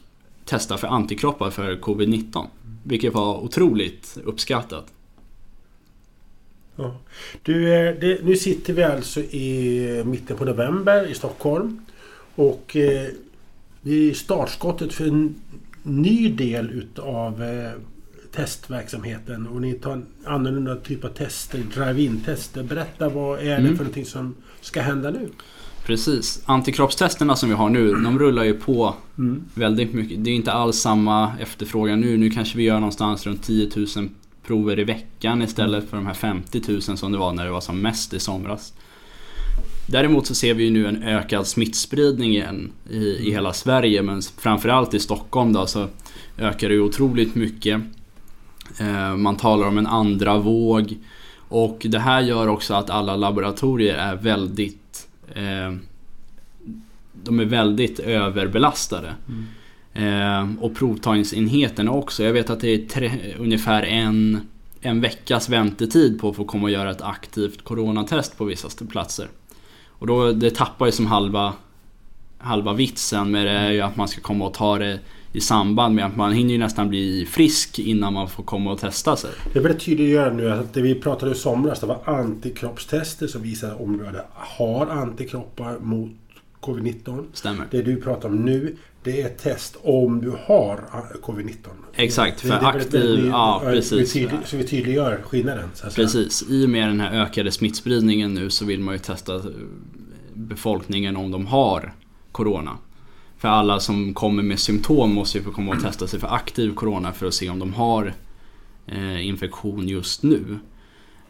[0.45, 2.45] testa för antikroppar för covid-19.
[2.83, 4.93] Vilket var otroligt uppskattat.
[6.75, 6.95] Ja.
[7.41, 11.85] Du, eh, det, nu sitter vi alltså i mitten på november i Stockholm.
[12.35, 13.07] Och eh,
[13.81, 15.35] det är startskottet för en
[15.83, 17.71] ny del utav eh,
[18.31, 19.47] testverksamheten.
[19.47, 22.63] Och ni tar en annorlunda typ av tester, drive-in-tester.
[22.63, 23.77] Berätta vad är det mm.
[23.77, 25.29] för någonting som ska hända nu?
[25.85, 26.43] Precis.
[26.45, 29.43] Antikroppstesterna som vi har nu, de rullar ju på mm.
[29.53, 30.23] väldigt mycket.
[30.23, 32.17] Det är inte alls samma efterfrågan nu.
[32.17, 34.09] Nu kanske vi gör någonstans runt 10 000
[34.45, 37.61] prover i veckan istället för de här 50 000 som det var när det var
[37.61, 38.73] som mest i somras.
[39.87, 44.21] Däremot så ser vi ju nu en ökad smittspridning igen i, i hela Sverige men
[44.37, 45.87] framförallt i Stockholm då så
[46.37, 47.81] ökar det otroligt mycket.
[48.79, 50.97] Eh, man talar om en andra våg
[51.53, 55.73] och det här gör också att alla laboratorier är väldigt eh,
[57.23, 59.13] de är väldigt överbelastade.
[59.27, 59.45] Mm.
[59.93, 62.23] Eh, och provtagningsenheterna också.
[62.23, 64.41] Jag vet att det är tre, ungefär en,
[64.81, 69.27] en veckas väntetid på att få komma och göra ett aktivt coronatest på vissa platser.
[69.87, 71.53] Och då, det tappar ju som halva,
[72.37, 74.99] halva vitsen med det är ju att man ska komma och ta det
[75.33, 78.79] i samband med att man hinner ju nästan bli frisk innan man får komma och
[78.79, 79.29] testa sig.
[79.53, 81.99] Det är väldigt tydligt att göra nu att det vi pratade i somras det var
[82.05, 86.11] antikroppstester som visar om du har antikroppar mot
[86.61, 87.23] covid-19.
[87.33, 87.65] Stämmer.
[87.71, 90.79] Det du pratar om nu det är ett test om du har
[91.21, 91.55] covid-19.
[91.95, 93.27] Exakt, för det, det aktiv...
[93.27, 94.15] ja, precis.
[94.15, 95.69] Vi så vi tydliggör skillnaden.
[95.95, 96.45] precis.
[96.49, 99.41] I och med den här ökade smittspridningen nu så vill man ju testa
[100.33, 101.93] befolkningen om de har
[102.31, 102.77] Corona.
[103.43, 106.73] För alla som kommer med symptom måste ju få komma och testa sig för aktiv
[106.73, 108.13] Corona för att se om de har
[108.87, 110.59] eh, infektion just nu.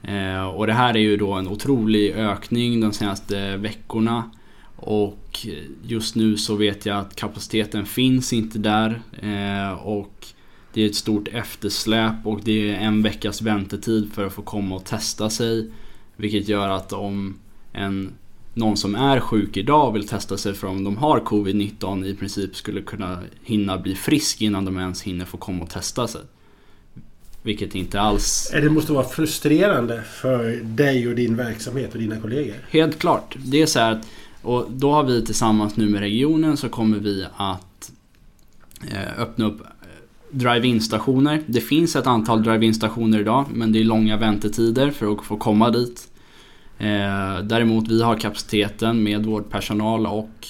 [0.02, 4.32] Eh, och det här är ju då en otrolig ökning de senaste veckorna.
[4.76, 5.48] Och
[5.84, 9.02] just nu så vet jag att kapaciteten finns inte där.
[9.22, 10.28] Eh, och
[10.74, 14.76] det är ett stort eftersläp och det är en veckas väntetid för att få komma
[14.76, 15.72] och testa sig.
[16.16, 17.40] Vilket gör att om
[17.72, 18.14] en,
[18.54, 22.56] någon som är sjuk idag vill testa sig för om de har covid-19 i princip
[22.56, 26.22] skulle kunna hinna bli frisk innan de ens hinner få komma och testa sig.
[27.44, 28.50] Vilket inte alls...
[28.54, 32.56] Det måste vara frustrerande för dig och din verksamhet och dina kollegor.
[32.70, 33.36] Helt klart.
[33.46, 34.08] Det är så här att
[34.44, 37.92] och då har vi tillsammans nu med regionen så kommer vi att
[38.92, 39.68] eh, öppna upp eh,
[40.32, 41.44] drive-in stationer.
[41.48, 45.38] Det finns ett antal drive-in stationer idag men det är långa väntetider för att få
[45.38, 46.08] komma dit.
[46.78, 50.48] Eh, däremot vi har kapaciteten med vårdpersonal och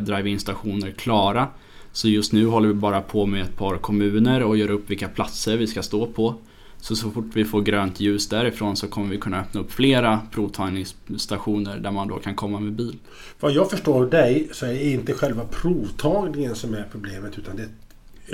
[0.00, 1.48] drive-in stationer klara.
[1.92, 5.08] Så just nu håller vi bara på med ett par kommuner och gör upp vilka
[5.08, 6.34] platser vi ska stå på.
[6.80, 10.20] Så så fort vi får grönt ljus därifrån så kommer vi kunna öppna upp flera
[10.32, 12.98] provtagningsstationer där man då kan komma med bil.
[13.40, 17.68] Vad jag förstår dig så är det inte själva provtagningen som är problemet utan det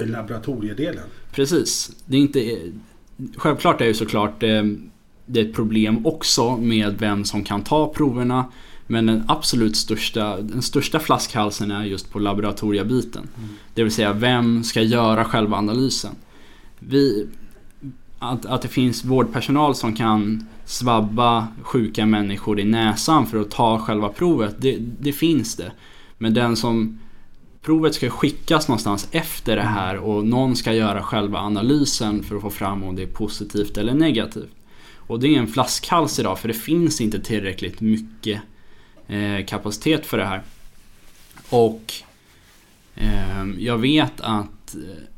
[0.03, 1.05] är laboratoriedelen.
[1.33, 1.91] Precis.
[2.05, 2.59] Det är inte,
[3.37, 4.63] självklart är ju såklart eh,
[5.27, 8.45] det är ett problem också med vem som kan ta proverna.
[8.87, 13.29] Men den absolut största, den största flaskhalsen är just på laboratoriebiten.
[13.37, 13.49] Mm.
[13.75, 16.15] Det vill säga vem ska göra själva analysen.
[16.79, 17.27] Vi,
[18.19, 23.79] att, att det finns vårdpersonal som kan svabba sjuka människor i näsan för att ta
[23.79, 25.73] själva provet, det, det finns det.
[26.19, 26.99] Men den som
[27.63, 32.43] provet ska skickas någonstans efter det här och någon ska göra själva analysen för att
[32.43, 34.51] få fram om det är positivt eller negativt.
[35.13, 38.41] Och det är en flaskhals idag för det finns inte tillräckligt mycket
[39.09, 40.43] eh, kapacitet för det här.
[41.49, 41.93] Och
[42.95, 44.77] eh, jag vet att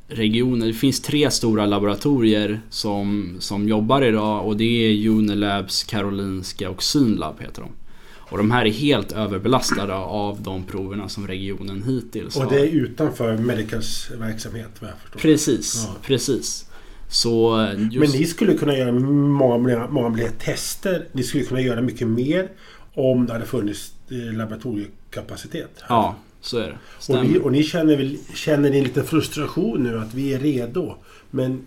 [0.09, 0.67] regioner.
[0.67, 6.83] Det finns tre stora laboratorier som, som jobbar idag och det är Unilabs, Karolinska och
[6.83, 7.71] Synlab heter de.
[8.17, 12.45] Och de här är helt överbelastade av de proverna som regionen hittills har.
[12.45, 15.21] Och det är utanför Medicals verksamhet vad jag förstår.
[15.21, 15.97] Precis, ja.
[16.03, 16.67] precis.
[17.15, 17.97] Så just...
[17.99, 21.07] Men ni skulle kunna göra många, många fler tester.
[21.13, 22.49] Ni skulle kunna göra mycket mer
[22.95, 25.71] om det hade funnits eh, laboratoriekapacitet.
[25.81, 25.97] Här.
[25.97, 27.15] Ja, så är det.
[27.15, 30.39] Och ni, och ni, känner, väl, känner ni en liten frustration nu att vi är
[30.39, 30.95] redo.
[31.31, 31.65] Men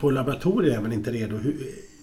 [0.00, 1.36] på laboratoriet är man inte redo.
[1.36, 1.54] Hur,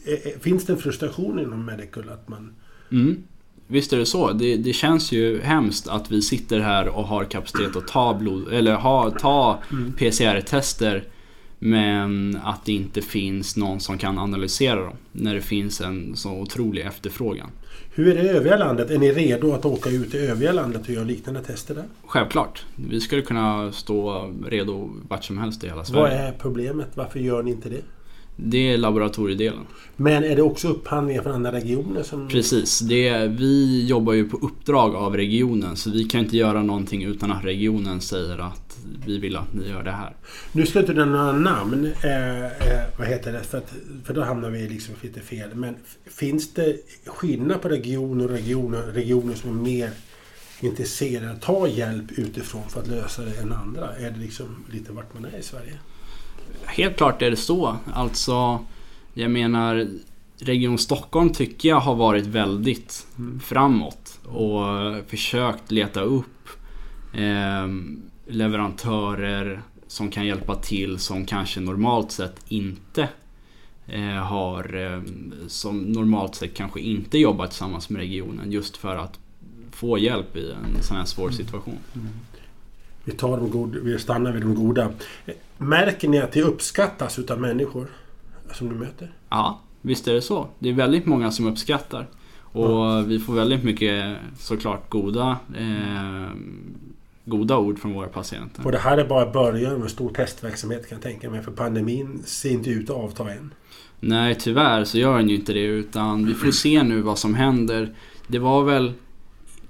[0.06, 2.54] är, finns det en frustration inom Medical att man...
[2.92, 3.24] Mm.
[3.68, 4.32] Visst är det så.
[4.32, 8.54] Det, det, känns ju hemskt att vi sitter här och har kapacitet att ta, blod,
[8.54, 9.94] eller ha, ta mm.
[9.94, 11.04] PCR-tester
[11.64, 16.32] men att det inte finns någon som kan analysera dem när det finns en så
[16.32, 17.50] otrolig efterfrågan.
[17.94, 18.92] Hur är det i övriga landet?
[18.92, 21.84] Är ni redo att åka ut i övriga landet och göra liknande tester där?
[22.06, 22.66] Självklart.
[22.76, 26.02] Vi skulle kunna stå redo vart som helst i hela Sverige.
[26.02, 26.88] Vad är problemet?
[26.94, 27.82] Varför gör ni inte det?
[28.44, 29.66] Det är laboratoriedelen.
[29.96, 32.04] Men är det också upphandlingar från andra regioner?
[32.04, 32.28] Som...
[32.28, 32.80] Precis.
[32.80, 37.32] Det, vi jobbar ju på uppdrag av regionen så vi kan inte göra någonting utan
[37.32, 40.16] att regionen säger att vi vill att ni gör det här.
[40.52, 43.74] Nu ska inte nämna namn, eh, eh, vad heter det, för, att,
[44.06, 45.50] för då hamnar vi liksom lite fel.
[45.54, 45.76] Men
[46.06, 49.90] finns det skillnad på regioner och regioner, regioner som är mer
[50.60, 53.96] intresserade att ta hjälp utifrån för att lösa det än andra?
[53.96, 55.80] Är det liksom lite vart man är i Sverige?
[56.66, 57.78] Helt klart är det så.
[57.94, 58.60] Alltså,
[59.14, 59.88] jag menar
[60.40, 63.40] Region Stockholm tycker jag har varit väldigt mm.
[63.40, 64.66] framåt och
[65.08, 66.50] försökt leta upp
[67.14, 67.68] eh,
[68.28, 73.10] leverantörer som kan hjälpa till som kanske normalt sett inte
[73.88, 75.02] eh, har eh,
[75.48, 79.20] som normalt sett kanske inte jobbar tillsammans med regionen just för att
[79.72, 81.38] få hjälp i en sån här svår mm.
[81.38, 81.78] situation.
[81.94, 82.08] Mm.
[83.04, 84.90] Vi, tar de goda, vi stannar vid de goda.
[85.62, 87.88] Märker ni att det uppskattas utav människor
[88.54, 89.12] som du möter?
[89.30, 90.48] Ja, visst är det så.
[90.60, 92.08] Det är väldigt många som uppskattar.
[92.40, 93.02] Och ja.
[93.02, 96.30] vi får väldigt mycket såklart goda eh,
[97.26, 98.66] goda ord från våra patienter.
[98.66, 101.42] Och det här är bara början med stor testverksamhet kan jag tänka mig.
[101.42, 103.54] För pandemin ser inte ut att avta än.
[104.00, 105.66] Nej, tyvärr så gör den ju inte det.
[105.66, 107.94] Utan vi får se nu vad som händer.
[108.28, 108.94] Det var väl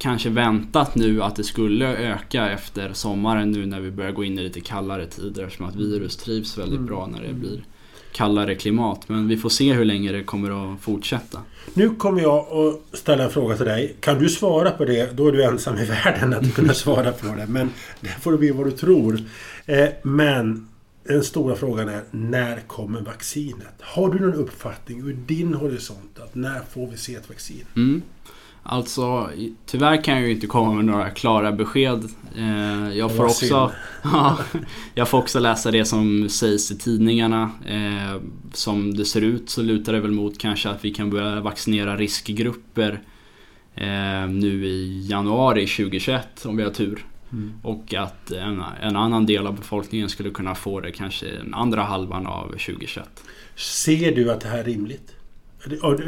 [0.01, 4.39] kanske väntat nu att det skulle öka efter sommaren nu när vi börjar gå in
[4.39, 6.87] i lite kallare tider eftersom att virus trivs väldigt mm.
[6.87, 7.63] bra när det blir
[8.11, 9.09] kallare klimat.
[9.09, 11.39] Men vi får se hur länge det kommer att fortsätta.
[11.73, 13.95] Nu kommer jag att ställa en fråga till dig.
[13.99, 15.17] Kan du svara på det?
[15.17, 17.47] Då är du ensam i världen att kunna svara på det.
[17.47, 19.19] Men det får bli vad du tror.
[19.65, 20.67] Eh, men
[21.03, 23.75] den stora frågan är när kommer vaccinet?
[23.81, 27.65] Har du någon uppfattning ur din horisont att när får vi se ett vaccin?
[27.75, 28.01] Mm.
[28.63, 29.29] Alltså,
[29.65, 32.03] tyvärr kan jag ju inte komma med några klara besked.
[32.37, 33.71] Eh, jag får, också,
[34.93, 37.51] jag får också läsa det som sägs i tidningarna.
[37.65, 38.21] Eh,
[38.53, 41.97] som det ser ut så lutar det väl mot kanske att vi kan börja vaccinera
[41.97, 43.01] riskgrupper
[43.75, 47.05] eh, nu i januari 2021 om vi har tur.
[47.31, 47.53] Mm.
[47.63, 51.83] Och att en, en, annan del av befolkningen skulle kunna få det kanske den andra
[51.83, 53.23] halvan av 2021.
[53.55, 55.15] Ser du att det här är rimligt?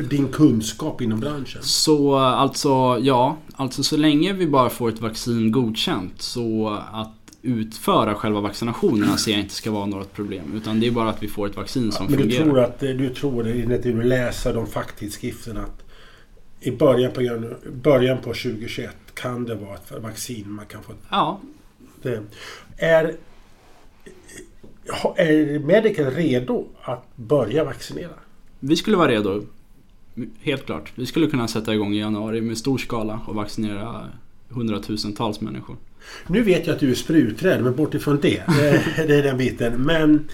[0.09, 1.63] Din kunskap inom branschen?
[1.63, 3.37] Så alltså, ja.
[3.55, 7.11] Alltså så länge vi bara får ett vaccin godkänt så att
[7.41, 10.53] utföra själva vaccinationerna ser jag inte ska vara något problem.
[10.55, 12.45] Utan det är bara att vi får ett vaccin som ja, men fungerar.
[12.45, 15.83] Du tror att du tror enligt du läser de facktidskrifterna att
[16.59, 20.93] i början på, början på 2021 kan det vara ett vaccin man kan få?
[21.09, 21.39] Ja.
[22.01, 22.23] Det.
[22.77, 23.15] Är,
[25.15, 28.13] är Medical redo att börja vaccinera?
[28.65, 29.45] Vi skulle vara redo.
[30.39, 30.91] Helt klart.
[30.95, 34.09] Vi skulle kunna sätta igång i januari med stor skala och vaccinera
[34.49, 35.77] hundratusentals människor.
[36.27, 38.43] Nu vet jag att du är spruträdd, men bortifrån det.
[38.97, 39.81] det är den biten.
[39.81, 40.29] Men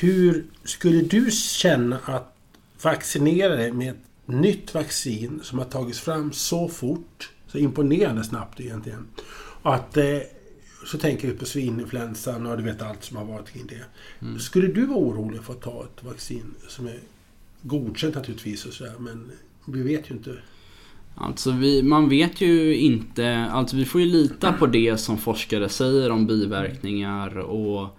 [0.00, 2.36] hur skulle du känna att
[2.82, 8.60] vaccinera dig med ett nytt vaccin som har tagits fram så fort, så imponerande snabbt
[8.60, 9.06] egentligen.
[9.62, 10.18] Att eh,
[10.86, 13.84] så tänker vi på svininfluensan och du vet allt som har varit kring det.
[14.26, 14.38] Mm.
[14.38, 16.98] Skulle du vara orolig för att ta ett vaccin som är
[17.64, 19.30] godkänt naturligtvis och sådär men
[19.66, 20.38] vi vet ju inte.
[21.16, 25.68] Alltså vi, man vet ju inte, alltså vi får ju lita på det som forskare
[25.68, 27.98] säger om biverkningar och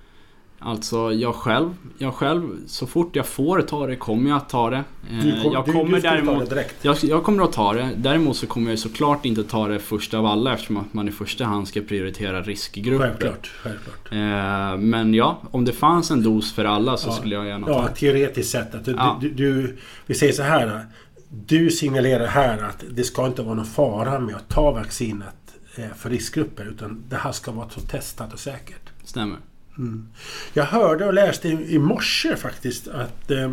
[0.66, 4.70] Alltså jag själv, jag själv, så fort jag får ta det kommer jag att ta
[4.70, 4.84] det.
[5.22, 6.76] Du, kom, jag kommer du, du däremot, ta det direkt?
[6.82, 7.90] Jag, jag, kommer att ta det.
[7.98, 11.12] Däremot så kommer jag såklart inte ta det först av alla eftersom att man i
[11.12, 13.08] första hand ska prioritera riskgrupper.
[13.08, 14.12] Självklart, självklart.
[14.12, 17.68] Eh, men ja, om det fanns en dos för alla så ja, skulle jag gärna
[17.68, 18.76] ta Ja, teoretiskt sett.
[18.76, 19.18] Att du, ja.
[19.22, 20.86] du, du, vi säger så här.
[21.30, 25.36] Du signalerar här att det ska inte vara någon fara med att ta vaccinet
[25.76, 28.90] eh, för riskgrupper utan det här ska vara så testat och säkert.
[29.04, 29.38] Stämmer.
[29.78, 30.08] Mm.
[30.54, 33.52] Jag hörde och läste i, i morse faktiskt att eh,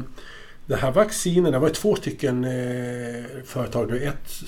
[0.67, 3.97] det här vaccinet, det var två stycken eh, företag.
[3.97, 4.43] Ett,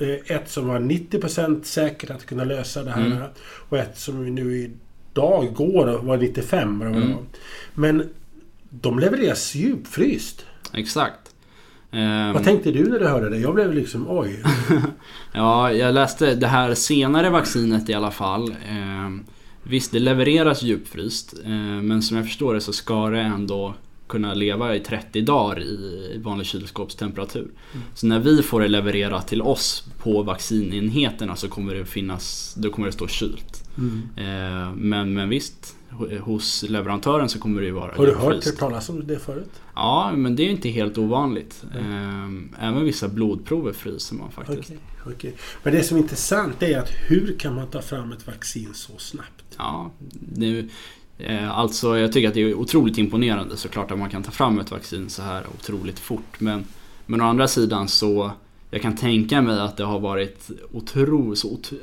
[0.00, 3.06] eh, ett som var 90% säkert att kunna lösa det här.
[3.06, 3.22] Mm.
[3.68, 4.56] Och ett som nu
[5.12, 7.12] idag går och var 95 mm.
[7.12, 7.18] var.
[7.74, 8.08] Men
[8.70, 10.46] de levereras djupfryst.
[10.72, 11.34] Exakt.
[11.90, 12.42] Vad ehm.
[12.44, 13.36] tänkte du när du hörde det?
[13.36, 14.42] Jag blev liksom oj.
[15.32, 18.54] ja, jag läste det här senare vaccinet i alla fall.
[18.68, 19.24] Ehm,
[19.64, 21.34] Visst, det levereras djupfryst.
[21.44, 21.50] Eh,
[21.82, 23.74] men som jag förstår det så ska det ändå
[24.06, 27.40] kunna leva i 30 dagar i vanlig kylskåpstemperatur.
[27.72, 27.86] Mm.
[27.94, 32.70] Så när vi får det levererat till oss på vaccinenheterna så kommer det finnas, då
[32.70, 33.70] kommer det stå kylt.
[33.78, 34.02] Mm.
[34.16, 35.76] Eh, men, men visst,
[36.20, 39.50] hos leverantören så kommer det ju vara Har du hört talas om det förut?
[39.74, 41.64] Ja, men det är inte helt ovanligt.
[41.78, 42.54] Mm.
[42.60, 44.70] Även vissa blodprover fryser man faktiskt.
[44.70, 45.32] Okay, okay.
[45.62, 48.92] Men det som är intressant är att hur kan man ta fram ett vaccin så
[48.98, 49.44] snabbt?
[49.58, 50.68] Ja, det,
[51.18, 54.58] eh, alltså jag tycker att det är otroligt imponerande såklart att man kan ta fram
[54.58, 56.40] ett vaccin så här otroligt fort.
[56.40, 56.64] Men,
[57.06, 58.32] men å andra sidan så
[58.74, 61.44] jag kan tänka mig att det har varit otroligt...
[61.44, 61.76] Otro,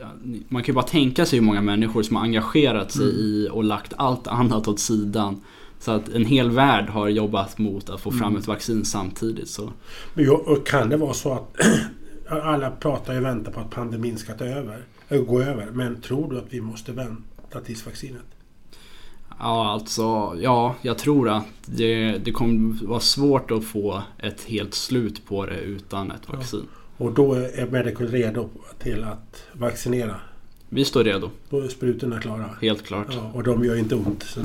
[0.47, 3.15] man kan ju bara tänka sig hur många människor som har engagerat sig mm.
[3.15, 5.41] i och lagt allt annat åt sidan.
[5.79, 8.37] Så att en hel värld har jobbat mot att få fram mm.
[8.37, 9.49] ett vaccin samtidigt.
[9.49, 9.71] Så.
[10.13, 11.55] Men jo, kan det vara så att
[12.31, 15.67] alla pratar och väntar på att pandemin ska ta över, gå över.
[15.71, 18.21] Men tror du att vi måste vänta tills vaccinet?
[19.39, 24.73] Ja, alltså, ja, jag tror att det, det kommer vara svårt att få ett helt
[24.73, 26.67] slut på det utan ett vaccin.
[26.97, 27.05] Ja.
[27.05, 30.15] Och då är Medical redo till att vaccinera?
[30.73, 31.29] Vi står redo.
[31.49, 32.49] Då är sprutorna klara?
[32.61, 33.07] Helt klart.
[33.09, 34.37] Ja, och de gör inte ont.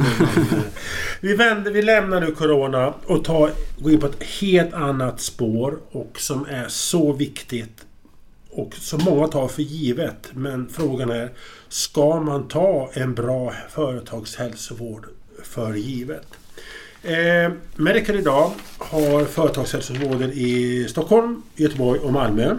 [1.21, 5.79] vi, vänder, vi lämnar nu Corona och tar, går in på ett helt annat spår
[5.91, 7.87] och som är så viktigt
[8.51, 10.31] och som många tar för givet.
[10.33, 11.31] Men frågan är,
[11.69, 15.07] ska man ta en bra företagshälsovård
[15.43, 16.27] för givet?
[17.03, 22.57] Eh, Medical idag har företagshälsovården i Stockholm, Göteborg och Malmö.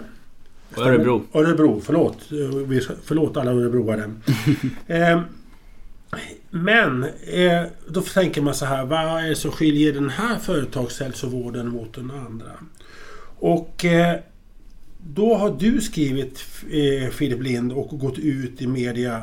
[0.76, 1.22] Örebro.
[1.32, 2.18] Örebro, förlåt.
[3.04, 4.10] Förlåt alla örebroare.
[4.86, 5.20] eh,
[6.50, 11.68] men eh, då tänker man så här, vad är det som skiljer den här företagshälsovården
[11.68, 12.50] mot den andra?
[13.38, 14.16] Och eh,
[15.06, 19.22] då har du skrivit eh, Filip Lind och gått ut i media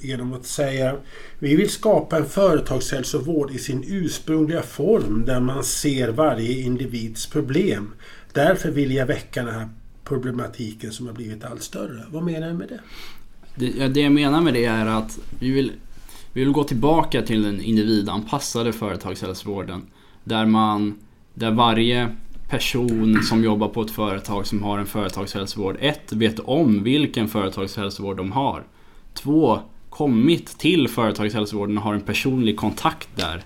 [0.00, 0.96] genom att säga
[1.38, 7.94] Vi vill skapa en företagshälsovård i sin ursprungliga form där man ser varje individs problem.
[8.32, 9.68] Därför vill jag väcka den här
[10.10, 12.04] problematiken som har blivit allt större.
[12.10, 12.80] Vad menar du med det?
[13.54, 15.72] Det, det jag menar med det är att vi vill,
[16.32, 19.82] vi vill gå tillbaka till den individanpassade företagshälsovården.
[20.24, 20.98] Där man,
[21.34, 22.16] där varje
[22.48, 25.76] person som jobbar på ett företag som har en företagshälsovård.
[25.80, 28.64] Ett, vet om vilken företagshälsovård de har.
[29.14, 33.44] Två, kommit till företagshälsovården och har en personlig kontakt där.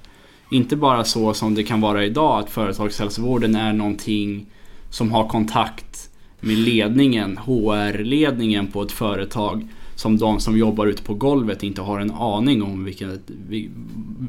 [0.50, 4.46] Inte bara så som det kan vara idag att företagshälsovården är någonting
[4.90, 6.10] som har kontakt
[6.46, 12.00] med ledningen, HR-ledningen på ett företag som de som jobbar ute på golvet inte har
[12.00, 13.18] en aning om vilken,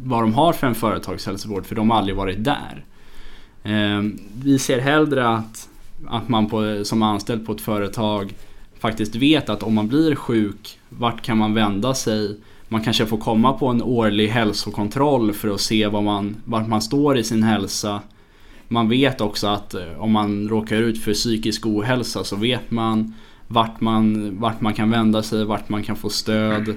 [0.04, 2.86] vad de har för en företagshälsovård för de har aldrig varit där.
[3.63, 4.04] Eh,
[4.43, 5.69] vi ser hellre att,
[6.08, 8.34] att man på, som anställd på ett företag
[8.80, 12.38] faktiskt vet att om man blir sjuk, vart kan man vända sig?
[12.67, 16.82] Man kanske får komma på en årlig hälsokontroll för att se var man, vart man
[16.82, 18.01] står i sin hälsa.
[18.67, 23.13] Man vet också att eh, om man råkar ut för psykisk ohälsa så vet man
[23.47, 26.69] vart man, vart man kan vända sig, vart man kan få stöd.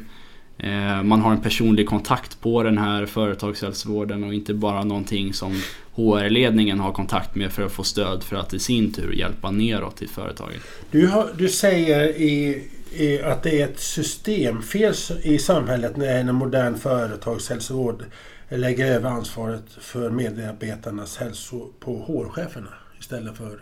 [0.59, 5.63] Eh, man har en personlig kontakt på den här företagshälsovården och inte bara någonting som
[5.95, 10.03] HR-ledningen har kontakt med för att få stöd för att i sin tur hjälpa neråt
[10.03, 10.61] i företaget.
[10.91, 16.35] Du, har, du säger i, i, att det är ett systemfel i samhället när en
[16.35, 18.05] modern företagshälsovård
[18.49, 23.49] lägger över ansvaret för medarbetarnas hälso på HR-cheferna istället för...
[23.49, 23.61] för...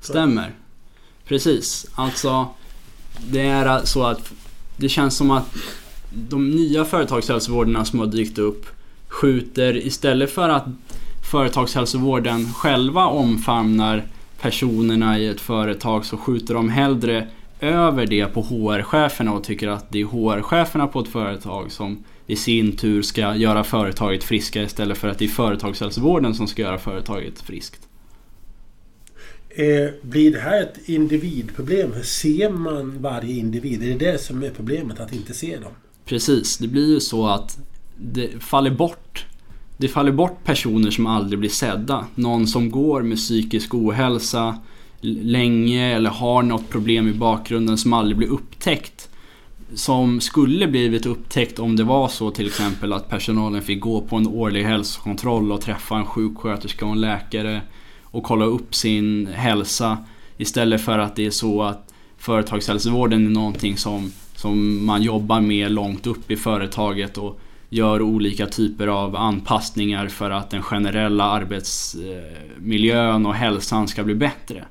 [0.00, 0.54] Stämmer.
[1.24, 1.86] Precis.
[1.94, 2.48] Alltså
[3.18, 4.32] det är så att
[4.76, 5.54] det känns som att
[6.10, 8.66] de nya företagshälsovårdarna som har dykt upp
[9.08, 10.64] skjuter istället för att
[11.30, 14.04] företagshälsovården själva omfamnar
[14.40, 17.28] personerna i ett företag så skjuter de hellre
[17.60, 22.36] över det på HR-cheferna och tycker att det är HR-cheferna på ett företag som i
[22.36, 26.78] sin tur ska göra företaget friska istället för att det är företagshälsovården som ska göra
[26.78, 27.88] företaget friskt.
[29.48, 31.92] Eh, blir det här ett individproblem?
[32.02, 33.82] Ser man varje individ?
[33.82, 35.72] Är det det som är problemet, att inte se dem?
[36.04, 37.58] Precis, det blir ju så att
[37.96, 39.26] det faller bort
[39.76, 42.06] det faller bort personer som aldrig blir sedda.
[42.14, 44.58] Någon som går med psykisk ohälsa
[45.00, 49.09] länge eller har något problem i bakgrunden som aldrig blir upptäckt.
[49.74, 54.16] Som skulle blivit upptäckt om det var så till exempel att personalen fick gå på
[54.16, 57.60] en årlig hälsokontroll och träffa en sjuksköterska och en läkare
[58.02, 59.98] och kolla upp sin hälsa.
[60.36, 65.72] Istället för att det är så att företagshälsovården är någonting som, som man jobbar med
[65.72, 73.26] långt upp i företaget och gör olika typer av anpassningar för att den generella arbetsmiljön
[73.26, 74.64] och hälsan ska bli bättre.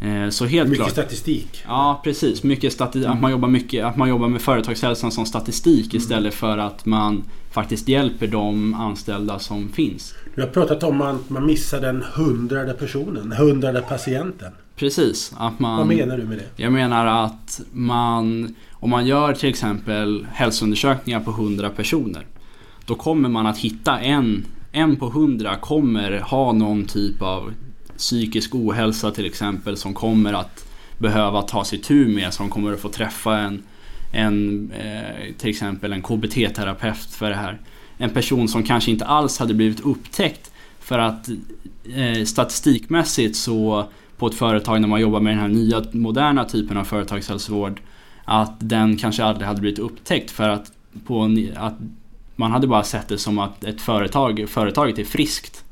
[0.00, 0.92] Eh, så helt Mycket klart.
[0.92, 1.62] statistik.
[1.66, 2.42] Ja, precis.
[2.42, 6.58] Mycket stati- att, man jobbar mycket, att man jobbar med företagshälsan som statistik istället för
[6.58, 10.14] att man faktiskt hjälper de anställda som finns.
[10.34, 14.52] Du har pratat om att man missar den hundrade personen, hundrade patienten.
[14.76, 15.32] Precis.
[15.38, 16.62] Att man, Vad menar du med det?
[16.62, 22.26] Jag menar att man, om man gör till exempel hälsoundersökningar på 100 personer.
[22.86, 27.52] Då kommer man att hitta en, en på 100 kommer ha någon typ av
[27.98, 30.66] psykisk ohälsa till exempel som kommer att
[30.98, 32.34] behöva ta sig tur med.
[32.34, 33.62] Som kommer att få träffa en,
[34.12, 37.60] en eh, till exempel en KBT-terapeut för det här.
[37.98, 41.28] En person som kanske inte alls hade blivit upptäckt för att
[41.94, 46.76] eh, statistikmässigt så på ett företag när man jobbar med den här nya moderna typen
[46.76, 47.80] av företagshälsovård
[48.24, 50.72] att den kanske aldrig hade blivit upptäckt för att,
[51.06, 51.74] på, att
[52.36, 55.64] man hade bara sett det som att ett företag, företaget är friskt.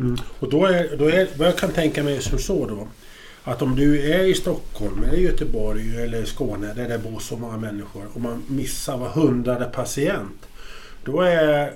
[0.00, 0.16] Mm.
[0.38, 2.88] Och då är, då är, vad jag kan tänka mig som så då.
[3.44, 7.56] Att om du är i Stockholm, eller Göteborg eller Skåne där det bor så många
[7.56, 10.46] människor och man missar var hundrade patient.
[11.04, 11.72] Då är,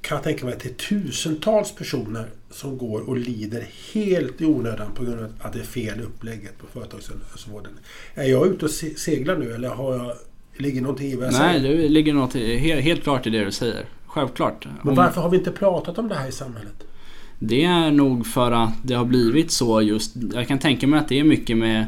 [0.00, 4.44] kan jag tänka mig att det är tusentals personer som går och lider helt i
[4.44, 7.72] onödan på grund av att det är fel upplägget på företagshälsovården.
[8.14, 10.12] Är jag ute och se- seglar nu eller har jag,
[10.56, 11.76] ligger någonting i vad jag Nej, säger?
[11.76, 13.84] det ligger något helt, helt klart i det du säger.
[14.06, 14.66] Självklart.
[14.82, 16.74] Men varför har vi inte pratat om det här i samhället?
[17.44, 20.16] Det är nog för att det har blivit så just.
[20.34, 21.86] Jag kan tänka mig att det är mycket med,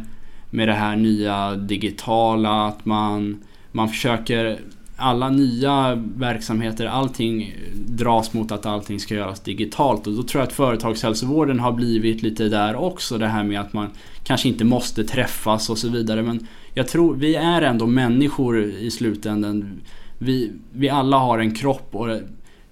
[0.50, 2.66] med det här nya digitala.
[2.66, 4.61] Att man, man försöker
[4.96, 10.07] alla nya verksamheter, allting dras mot att allting ska göras digitalt.
[10.07, 13.18] Och då tror jag att företagshälsovården har blivit lite där också.
[13.18, 13.88] Det här med att man
[14.24, 16.22] kanske inte måste träffas och så vidare.
[16.22, 19.80] Men jag tror, vi är ändå människor i slutändan.
[20.18, 22.20] Vi, vi alla har en kropp och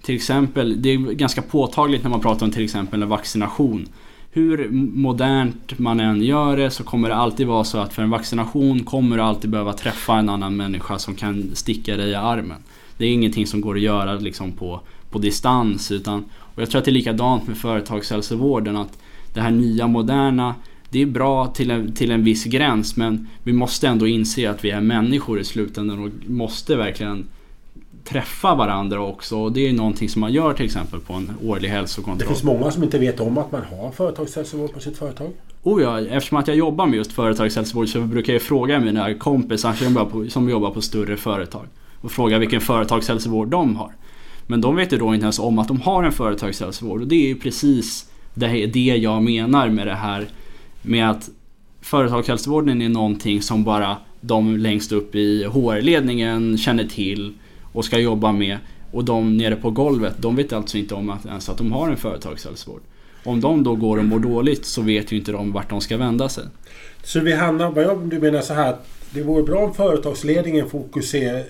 [0.03, 3.87] till exempel, det är ganska påtagligt när man pratar om till exempel en vaccination.
[4.31, 8.09] Hur modernt man än gör det så kommer det alltid vara så att för en
[8.09, 12.57] vaccination kommer du alltid behöva träffa en annan människa som kan sticka dig i armen.
[12.97, 15.91] Det är ingenting som går att göra liksom på, på distans.
[15.91, 18.77] Utan, och jag tror att det är likadant med företagshälsovården.
[18.77, 18.97] Att
[19.33, 20.55] det här nya moderna
[20.89, 24.65] det är bra till en, till en viss gräns men vi måste ändå inse att
[24.65, 27.25] vi är människor i slutändan och måste verkligen
[28.03, 29.37] träffa varandra också.
[29.37, 32.27] Och det är någonting som man gör till exempel på en årlig Det hälsokontroll.
[32.27, 35.29] finns många som inte vet om att man har företagshälsovård på sitt företag.
[35.63, 39.73] Oh ja, eftersom att jag jobbar med just företagshälsovård så brukar jag fråga mina kompisar
[39.73, 41.65] som jobbar på, som jobbar på större företag.
[42.01, 43.91] Och fråga vilken företagshälsovård de har.
[44.47, 47.01] Men de vet ju då inte ens om att de har en företagshälsovård.
[47.01, 50.27] Och det är ju precis det, det jag menar med det här.
[50.81, 51.29] Med att
[51.81, 57.33] företagshälsovården är någonting som bara de längst upp i HR-ledningen känner till
[57.73, 58.57] och ska jobba med.
[58.91, 61.89] Och de nere på golvet, de vet alltså inte om att, ens att de har
[61.89, 62.81] en företagshälsovård.
[63.23, 65.97] Om de då går och mår dåligt så vet ju inte de vart de ska
[65.97, 66.43] vända sig.
[67.03, 68.75] Så vi hamnar, vad jag, du menar så här
[69.13, 71.43] det vore bra om företagsledningen fokuserar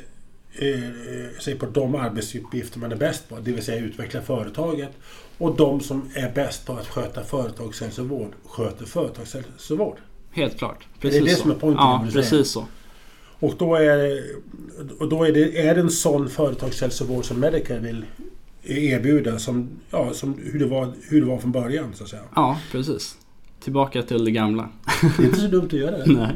[0.53, 3.39] eh, sig på de arbetsuppgifter man är bäst på.
[3.39, 4.89] Det vill säga utveckla företaget.
[5.37, 9.97] Och de som är bäst på att sköta företagshälsovård sköter företagshälsovård.
[10.31, 10.77] Helt klart.
[10.79, 11.41] det Precis det så.
[11.41, 12.65] som är poängen, Ja, precis så.
[13.43, 14.23] Och då är,
[14.99, 18.05] och då är, det, är det en sån företagshälsovård som Medicare vill
[18.63, 22.21] erbjuda som, ja, som hur, det var, hur det var från början så att säga.
[22.35, 23.17] Ja, precis.
[23.63, 24.69] Tillbaka till det gamla.
[25.17, 26.03] Det är inte så dumt att göra det.
[26.13, 26.29] Nej.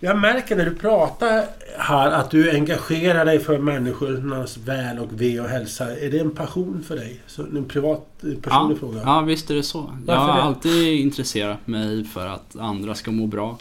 [0.00, 1.44] Jag märker när du pratar
[1.78, 5.96] här att du engagerar dig för människornas väl och ve och hälsa.
[5.96, 7.20] Är det en passion för dig?
[7.26, 9.00] Så en privat eh, Ja, personlig fråga?
[9.04, 9.78] ja, visst är det så.
[10.06, 10.42] Jag Varför har det?
[10.42, 13.58] alltid intresserat mig för att andra ska må bra.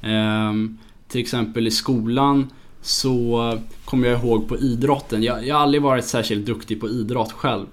[0.00, 0.78] Ehm,
[1.08, 2.46] till exempel i skolan
[2.80, 5.22] så kommer jag ihåg på idrotten.
[5.22, 7.66] Jag, jag har aldrig varit särskilt duktig på idrott själv.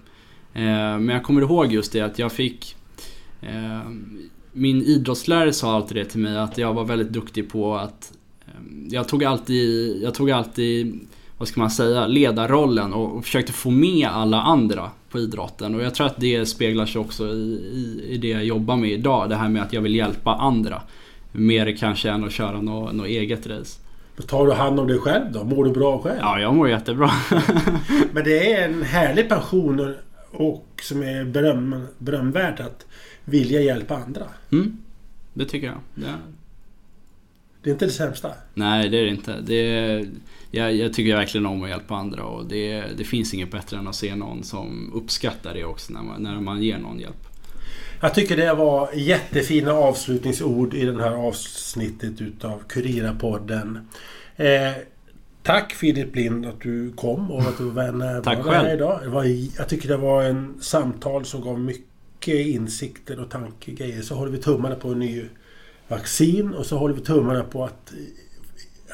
[0.54, 0.64] Eh,
[1.00, 2.76] men jag kommer ihåg just det att jag fick
[3.42, 3.90] eh,
[4.52, 8.14] min idrottslärare sa alltid det till mig att jag var väldigt duktig på att
[8.48, 8.54] eh,
[8.90, 11.00] jag tog alltid, jag tog alltid
[11.38, 15.76] vad ska man säga, ledarrollen och, och försökte få med alla andra på idrotten.
[15.76, 18.92] Och jag tror att det speglar sig också i, i, i det jag jobbar med
[18.92, 19.30] idag.
[19.30, 20.82] Det här med att jag vill hjälpa andra.
[21.36, 23.80] Mer kanske än att köra något, något eget race.
[24.28, 25.44] Tar du hand om dig själv då?
[25.44, 26.18] Mår du bra själv?
[26.22, 27.12] Ja, jag mår jättebra.
[28.12, 29.96] Men det är en härlig passion
[30.32, 32.86] och- som är beröm, berömvärt att
[33.26, 34.24] vilja hjälpa andra.
[34.52, 34.78] Mm,
[35.34, 35.78] det tycker jag.
[35.96, 36.14] Det,
[37.64, 38.32] Det är inte det sämsta.
[38.54, 39.42] nej, det är det inte.
[39.42, 40.06] Det,
[40.52, 43.88] jag, jag tycker verkligen om att hjälpa andra och det, det finns inget bättre än
[43.88, 47.28] att se någon som uppskattar det också när man, när man ger någon hjälp.
[48.02, 53.88] Jag tycker det var jättefina avslutningsord i det här avsnittet utav Kurira-podden.
[54.36, 54.72] Eh,
[55.44, 58.74] tack Filip Lind att du kom och att du var närvarande Tack själv.
[58.74, 59.00] idag.
[59.04, 59.24] Det var,
[59.58, 61.86] jag tycker det var en samtal som gav mycket
[62.26, 65.26] mycket insikter och tankegrejer så håller vi tummarna på en ny
[65.88, 67.94] vaccin och så håller vi tummarna på att,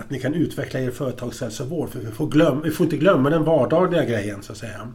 [0.02, 1.90] att ni kan utveckla er företagshälsovård.
[1.90, 4.94] För vi får, glöm, vi får inte glömma den vardagliga grejen så att säga.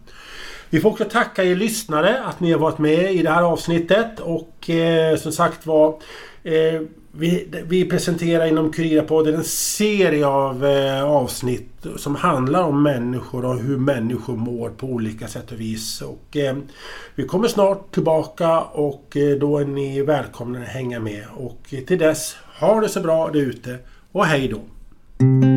[0.71, 4.21] Vi får också tacka er lyssnare att ni har varit med i det här avsnittet
[4.21, 5.89] och eh, som sagt var
[6.43, 6.81] eh,
[7.19, 13.59] vi, vi, presenterar inom Kurirapodden en serie av eh, avsnitt som handlar om människor och
[13.59, 16.03] hur människor mår på olika sätt och vis.
[16.03, 16.57] Och, eh,
[17.15, 21.25] vi kommer snart tillbaka och eh, då är ni välkomna att hänga med.
[21.37, 23.79] Och till dess, ha det så bra där ute
[24.13, 24.61] och hej då!
[25.19, 25.56] thank you